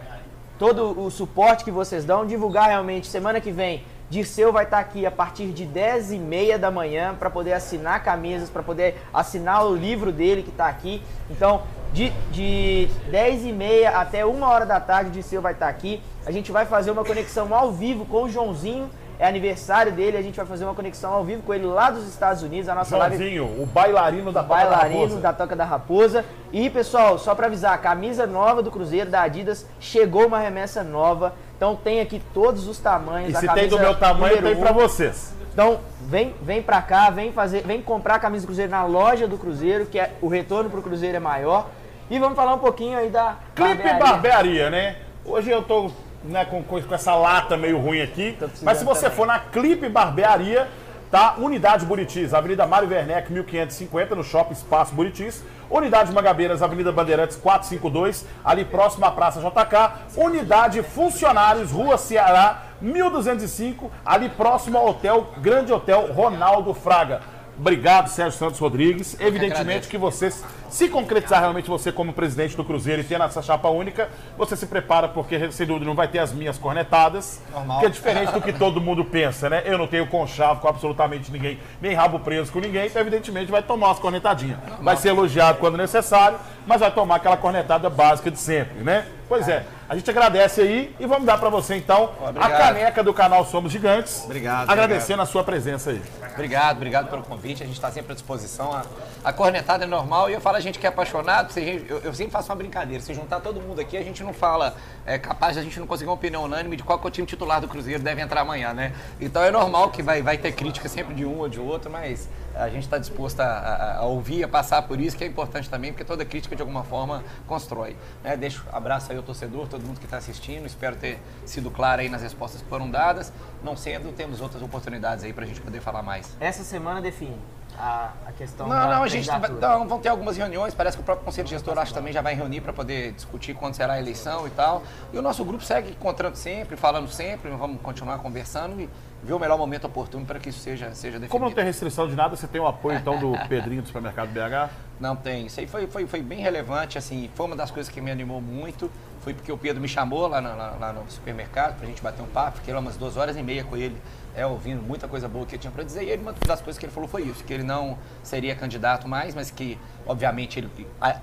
[0.58, 3.84] todo o suporte que vocês dão, divulgar realmente semana que vem.
[4.10, 8.02] Dirceu vai estar aqui a partir de 10 e meia da manhã para poder assinar
[8.02, 11.02] camisas, para poder assinar o livro dele que está aqui.
[11.30, 15.68] Então, de, de 10 e meia até uma hora da tarde, o Dirceu vai estar
[15.68, 16.02] aqui.
[16.24, 18.88] A gente vai fazer uma conexão ao vivo com o Joãozinho.
[19.20, 22.06] É aniversário dele, a gente vai fazer uma conexão ao vivo com ele lá dos
[22.06, 22.68] Estados Unidos.
[22.68, 25.20] A nossa live Joãozinho, o bailarino da Toca da bailarino Raposa.
[25.20, 26.24] da Toca da Raposa.
[26.52, 30.84] E pessoal, só para avisar, a camisa nova do Cruzeiro da Adidas chegou uma remessa
[30.84, 31.34] nova.
[31.58, 33.34] Então tem aqui todos os tamanhos.
[33.34, 34.60] E se tem do meu tamanho, tem um.
[34.60, 35.34] pra vocês.
[35.52, 39.26] Então vem, vem pra cá, vem fazer, vem comprar a camisa do Cruzeiro na loja
[39.26, 41.66] do Cruzeiro, que é, o retorno pro Cruzeiro é maior.
[42.08, 43.98] E vamos falar um pouquinho aí da Clipe barbearia.
[43.98, 44.96] Barbearia, né?
[45.24, 45.90] Hoje eu tô
[46.22, 48.38] né, com, com essa lata meio ruim aqui.
[48.62, 49.16] Mas se você também.
[49.16, 50.68] for na Clipe Barbearia,
[51.10, 51.34] tá?
[51.38, 55.42] Unidade Buritis, Avenida Mário Werneck, 1550, no Shopping Espaço Buritis.
[55.70, 60.16] Unidade Magabeiras, Avenida Bandeirantes 452, ali próximo à Praça JK.
[60.16, 67.20] Unidade Funcionários, Rua Ceará, 1205, ali próximo ao Hotel, Grande Hotel Ronaldo Fraga.
[67.58, 69.16] Obrigado, Sérgio Santos Rodrigues.
[69.20, 70.32] Evidentemente que você,
[70.68, 74.66] se concretizar realmente você como presidente do Cruzeiro e tendo essa chapa única, você se
[74.66, 77.40] prepara porque, sem dúvida, não vai ter as minhas cornetadas.
[77.52, 77.80] Normal.
[77.80, 79.62] Que é diferente do que todo mundo pensa, né?
[79.64, 83.62] Eu não tenho conchavo com absolutamente ninguém, nem rabo preso com ninguém, então, evidentemente, vai
[83.62, 84.58] tomar umas cornetadinhas.
[84.80, 89.06] Vai ser elogiado quando necessário, mas vai tomar aquela cornetada básica de sempre, né?
[89.28, 92.58] Pois é, a gente agradece aí e vamos dar pra você, então, a Obrigado.
[92.58, 94.22] caneca do canal Somos Gigantes.
[94.24, 96.02] Obrigado, Agradecendo a sua presença aí.
[96.32, 97.62] Obrigado, obrigado pelo convite.
[97.62, 98.72] A gente está sempre à disposição.
[98.72, 98.84] A,
[99.24, 101.50] a cornetada é normal e eu falo a gente que é apaixonado.
[101.52, 103.02] se eu, eu sempre faço uma brincadeira.
[103.02, 105.86] Se juntar todo mundo aqui, a gente não fala é capaz de a gente não
[105.86, 108.42] conseguir uma opinião unânime de qual que é o time titular do Cruzeiro deve entrar
[108.42, 108.92] amanhã, né?
[109.20, 112.28] Então é normal que vai, vai ter crítica sempre de um ou de outro, mas
[112.54, 115.70] a gente está disposto a, a- a ouvir, a passar por isso, que é importante
[115.70, 117.96] também, porque toda crítica de alguma forma constrói.
[118.24, 118.36] Né?
[118.36, 120.66] Deixo abraço aí ao torcedor, todo mundo que está assistindo.
[120.66, 123.32] Espero ter sido claro aí nas respostas que foram dadas.
[123.62, 126.36] Não sendo, temos outras oportunidades aí para a gente poder falar mais.
[126.40, 127.36] Essa semana define
[127.78, 129.28] a, a questão Não, da não, a gente
[129.60, 132.20] não, vão ter algumas reuniões, parece que o próprio Conselho Gestor acho que também já
[132.20, 134.82] vai reunir para poder discutir quando será a eleição e tal.
[135.12, 138.88] E o nosso grupo segue encontrando sempre, falando sempre, vamos continuar conversando e
[139.22, 141.30] ver o melhor momento oportuno para que isso seja, seja definido.
[141.30, 144.28] Como não tem restrição de nada, você tem o apoio, então, do Pedrinho do Supermercado
[144.30, 144.70] BH?
[145.00, 145.46] Não tem.
[145.46, 148.40] Isso aí foi, foi, foi bem relevante, assim, foi uma das coisas que me animou
[148.40, 148.90] muito.
[149.20, 152.22] Foi porque o Pedro me chamou lá, na- lá- lá no supermercado pra gente bater
[152.22, 153.96] um papo, fiquei lá umas duas horas e meia com ele,
[154.38, 156.04] é, ouvindo muita coisa boa que ele tinha pra dizer.
[156.04, 159.08] E ele, uma das coisas que ele falou foi isso, que ele não seria candidato
[159.08, 159.76] mais, mas que,
[160.06, 160.70] obviamente, ele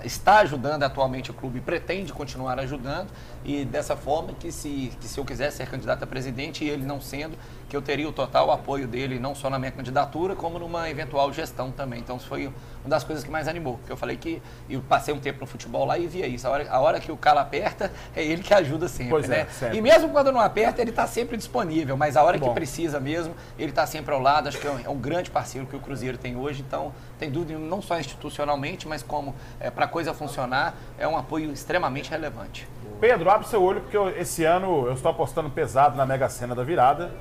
[0.04, 3.10] está ajudando atualmente o clube pretende continuar ajudando.
[3.46, 6.86] E dessa forma que se, que se eu quisesse ser candidato a presidente e ele
[6.86, 7.38] não sendo,
[7.68, 11.34] que eu teria o total apoio dele, não só na minha candidatura, como numa eventual
[11.34, 12.00] gestão também.
[12.00, 12.54] Então, isso foi uma
[12.90, 13.78] das coisas que mais animou.
[13.78, 16.48] Porque eu falei que eu passei um tempo no futebol lá e via isso.
[16.48, 19.44] A hora, a hora que o calo aperta, é ele que ajuda sempre, Pois é,
[19.44, 19.48] né?
[19.52, 19.78] sempre.
[19.78, 21.98] E mesmo quando não aperta, ele está sempre disponível.
[21.98, 22.54] Mas a hora que Bom.
[22.54, 24.48] precisa mesmo, ele está sempre ao lado.
[24.48, 26.64] Acho que é um, é um grande parceiro que o Cruzeiro tem hoje.
[26.66, 29.34] Então, tem dúvida, não só institucionalmente, mas como
[29.74, 32.68] para a coisa funcionar, é um apoio extremamente relevante.
[33.00, 36.56] Pedro, abre seu olho, porque eu- esse ano eu estou apostando pesado na Mega Sena
[36.56, 37.12] da virada.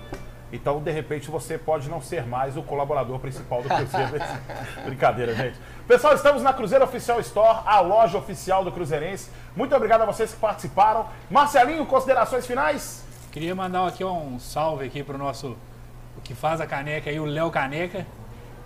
[0.54, 4.12] Então, de repente, você pode não ser mais o colaborador principal do Cruzeiro.
[4.86, 5.58] Brincadeira, gente.
[5.88, 9.30] Pessoal, estamos na Cruzeiro Oficial Store, a loja oficial do Cruzeirense.
[9.56, 11.06] Muito obrigado a vocês que participaram.
[11.28, 13.04] Marcelinho, considerações finais?
[13.32, 15.56] Queria mandar aqui um salve aqui pro nosso
[16.16, 18.06] o que faz a caneca aí, o Léo Caneca.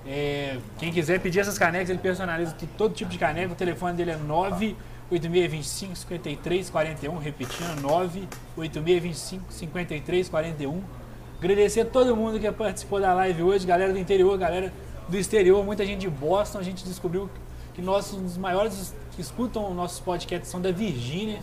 [0.07, 3.51] É, quem quiser pedir essas canecas, ele personaliza todo tipo de caneca.
[3.51, 10.98] O telefone dele é 98625 5341, repetindo, 98625 5341.
[11.39, 14.73] Agradecer a todo mundo que participou da live hoje, galera do interior, galera
[15.09, 16.59] do exterior, muita gente de Boston.
[16.59, 17.31] A gente descobriu
[17.75, 21.39] que nossos um dos maiores que escutam nossos podcasts são da Virgínia.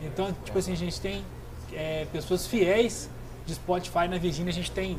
[0.00, 1.22] Então, tipo assim, a gente tem
[1.74, 3.10] é, pessoas fiéis
[3.44, 4.98] de Spotify na Virgínia, a gente tem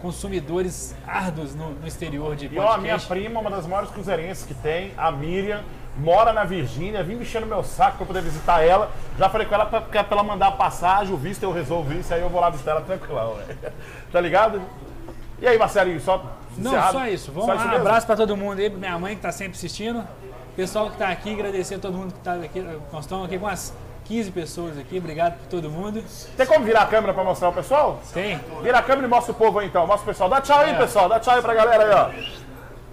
[0.00, 3.08] consumidores árduos no, no exterior de E ó, a minha podcast.
[3.08, 5.64] prima, uma das maiores cruzeirenses que tem, a Miriam,
[5.98, 8.90] mora na Virgínia, vim mexendo meu saco pra poder visitar ela.
[9.18, 12.12] Já falei com ela pra, pra ela mandar a passagem, o visto eu resolvo isso,
[12.12, 13.36] aí eu vou lá visitar ela tranquilão.
[14.12, 14.62] Tá ligado?
[15.40, 16.24] E aí, Marcelinho, só.
[16.56, 16.92] Não, encerrado?
[16.92, 17.30] só isso.
[17.32, 20.02] Vamos Só lá, um abraço pra todo mundo aí, minha mãe que tá sempre assistindo.
[20.54, 22.60] Pessoal que tá aqui, agradecer a todo mundo que tá aqui.
[22.90, 23.74] Nós estamos aqui com umas
[24.06, 26.02] 15 pessoas aqui, obrigado por todo mundo.
[26.36, 28.00] Tem como virar a câmera pra mostrar o pessoal?
[28.14, 28.40] Tem.
[28.62, 29.86] Vira a câmera e mostra o povo aí então.
[29.86, 30.30] Mostra o pessoal.
[30.30, 30.74] Dá tchau aí, É.
[30.74, 31.08] pessoal.
[31.10, 32.45] Dá tchau aí pra galera aí, ó.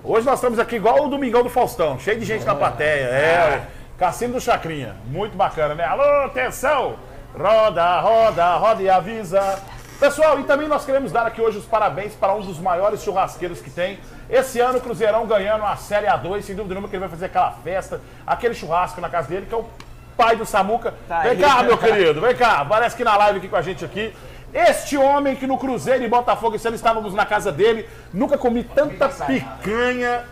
[0.06, 3.06] Hoje nós estamos aqui igual o Domingão do Faustão, cheio de gente na plateia.
[3.06, 3.62] É,
[3.95, 4.97] o Cassino do Chacrinha.
[5.06, 5.86] Muito bacana, né?
[5.86, 6.97] Alô, atenção!
[7.34, 9.58] Roda, roda, roda e avisa.
[10.01, 13.62] Pessoal, e também nós queremos dar aqui hoje os parabéns para um dos maiores churrasqueiros
[13.62, 13.97] que tem.
[14.30, 17.28] Esse ano o Cruzeirão ganhando a Série A2, sem dúvida nenhuma que ele vai fazer
[17.28, 19.66] aquela festa, aquele churrasco na casa dele, que é o
[20.18, 20.93] pai do Samuca.
[21.08, 21.38] Tá vem aí.
[21.38, 22.66] cá, meu querido, vem cá.
[22.66, 24.14] Parece que na live aqui com a gente aqui.
[24.54, 28.64] Este homem que no Cruzeiro e Botafogo, esse ano estávamos na casa dele, nunca comi
[28.64, 30.26] tanta picanha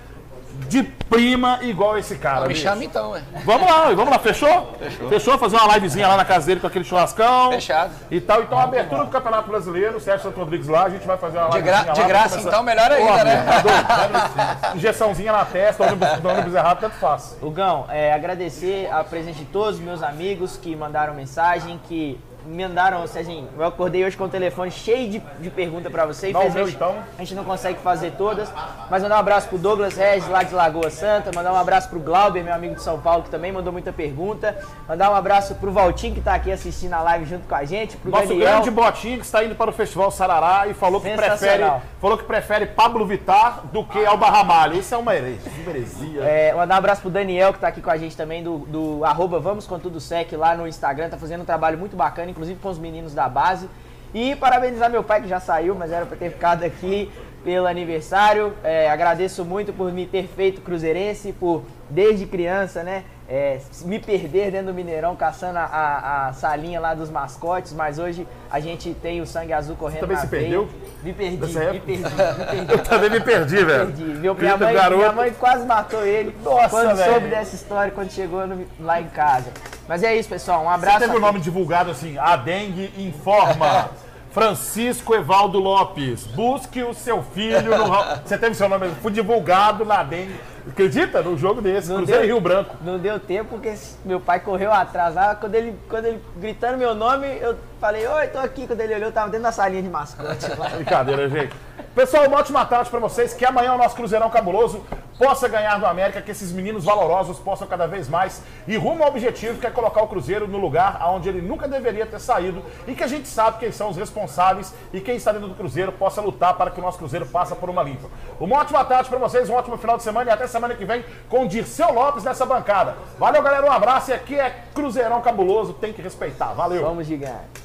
[0.68, 2.46] de prima igual esse cara.
[2.48, 3.22] Me chama então, é.
[3.46, 4.74] Vamos lá, vamos lá, fechou?
[5.10, 5.38] Fechou.
[5.38, 7.52] fazer uma livezinha lá na casa dele com aquele churrascão.
[7.52, 7.92] Fechado.
[8.12, 8.42] E tal.
[8.44, 11.50] Então, a abertura do Campeonato Brasileiro, Sérgio Santos Rodrigues lá, a gente vai fazer uma
[11.50, 13.46] De, livezinha gra- de graça, vamos então, melhor ainda, Pô, né?
[13.88, 14.74] tá?
[14.76, 17.38] Injeçãozinha na testa, ônibus, ônibus errado, tanto faz.
[17.42, 23.06] Hugão, é, agradecer a presença de todos os meus amigos que mandaram mensagem, que mandaram,
[23.08, 26.32] Serginho, eu acordei hoje com o telefone cheio de, de pergunta pra você.
[26.32, 26.96] Dá o meu, então.
[27.18, 28.52] A gente não consegue fazer todas.
[28.90, 31.32] Mas mandar um abraço pro Douglas Regis, lá de Lagoa Santa.
[31.34, 34.58] Mandar um abraço pro Glauber, meu amigo de São Paulo, que também mandou muita pergunta.
[34.88, 37.98] Mandar um abraço pro Valtinho, que tá aqui assistindo a live junto com a gente.
[37.98, 38.52] Pro Nosso Daniel.
[38.52, 41.64] grande botinho que está indo para o Festival Sarará e falou que prefere,
[42.00, 44.78] falou que prefere Pablo Vittar do que Alba Ramalho.
[44.78, 45.52] Isso é uma heresia.
[45.62, 46.22] uma heresia.
[46.24, 49.06] É, mandar um abraço pro Daniel, que tá aqui com a gente também, do, do
[49.06, 51.10] arroba Vamos com Tudo Sec lá no Instagram.
[51.10, 53.70] Tá fazendo um trabalho muito bacana, inclusive com os meninos da base.
[54.14, 57.10] E parabenizar meu pai, que já saiu, mas era pra ter ficado aqui
[57.44, 58.54] pelo aniversário.
[58.64, 63.04] É, agradeço muito por me ter feito cruzeirense, por, desde criança, né?
[63.34, 67.98] É, me perder dentro do Mineirão, caçando a, a- a salinha lá dos mascotes, mas
[67.98, 70.42] hoje a gente tem o sangue azul correndo também na se veia.
[70.44, 70.70] perdeu?
[71.02, 71.80] Me perdi, me perdi, me
[72.10, 72.72] perdi.
[72.74, 73.86] Eu também me perdi, velho.
[73.88, 74.04] Perdi.
[74.04, 74.98] Meu, minha, mãe, garoto.
[74.98, 79.08] minha mãe quase matou ele Nossa, quando soube dessa história, quando chegou no- lá em
[79.08, 79.50] casa.
[79.88, 80.64] Mas é isso, pessoal.
[80.66, 81.00] Um abraço.
[81.00, 83.90] Você teve o nome divulgado assim, a dengue informa.
[84.32, 87.86] Francisco Evaldo Lopes, busque o seu filho no...
[88.26, 90.40] Você teve seu nome, foi divulgado na dengue.
[90.68, 91.22] Acredita?
[91.22, 92.36] No jogo desse, Não Cruzeiro deu.
[92.36, 92.76] Rio Branco.
[92.82, 93.74] Não deu tempo porque
[94.06, 95.34] meu pai correu atrás lá.
[95.36, 98.68] Quando ele, quando ele gritando meu nome, eu falei, oi, tô aqui.
[98.68, 100.70] Quando ele olhou, eu tava dentro da salinha de mascote lá.
[100.70, 101.54] Brincadeira, gente.
[101.94, 103.34] Pessoal, uma ótima tarde pra vocês.
[103.34, 104.86] Que amanhã o nosso Cruzeirão Cabuloso
[105.20, 109.10] possa ganhar do América, que esses meninos valorosos possam cada vez mais ir rumo ao
[109.10, 112.96] objetivo, que é colocar o Cruzeiro no lugar onde ele nunca deveria ter saído e
[112.96, 116.22] que a gente sabe quem são os responsáveis e quem está dentro do Cruzeiro possa
[116.22, 118.08] lutar para que o nosso Cruzeiro passe por uma limpa.
[118.40, 121.04] Uma ótima tarde pra vocês, um ótimo final de semana e até semana que vem
[121.30, 122.96] com Dirceu Lopes nessa bancada.
[123.20, 126.54] Valeu, galera, um abraço e aqui é Cruzeirão Cabuloso, tem que respeitar.
[126.54, 126.84] Valeu!
[126.84, 127.62] Vamos, gigante.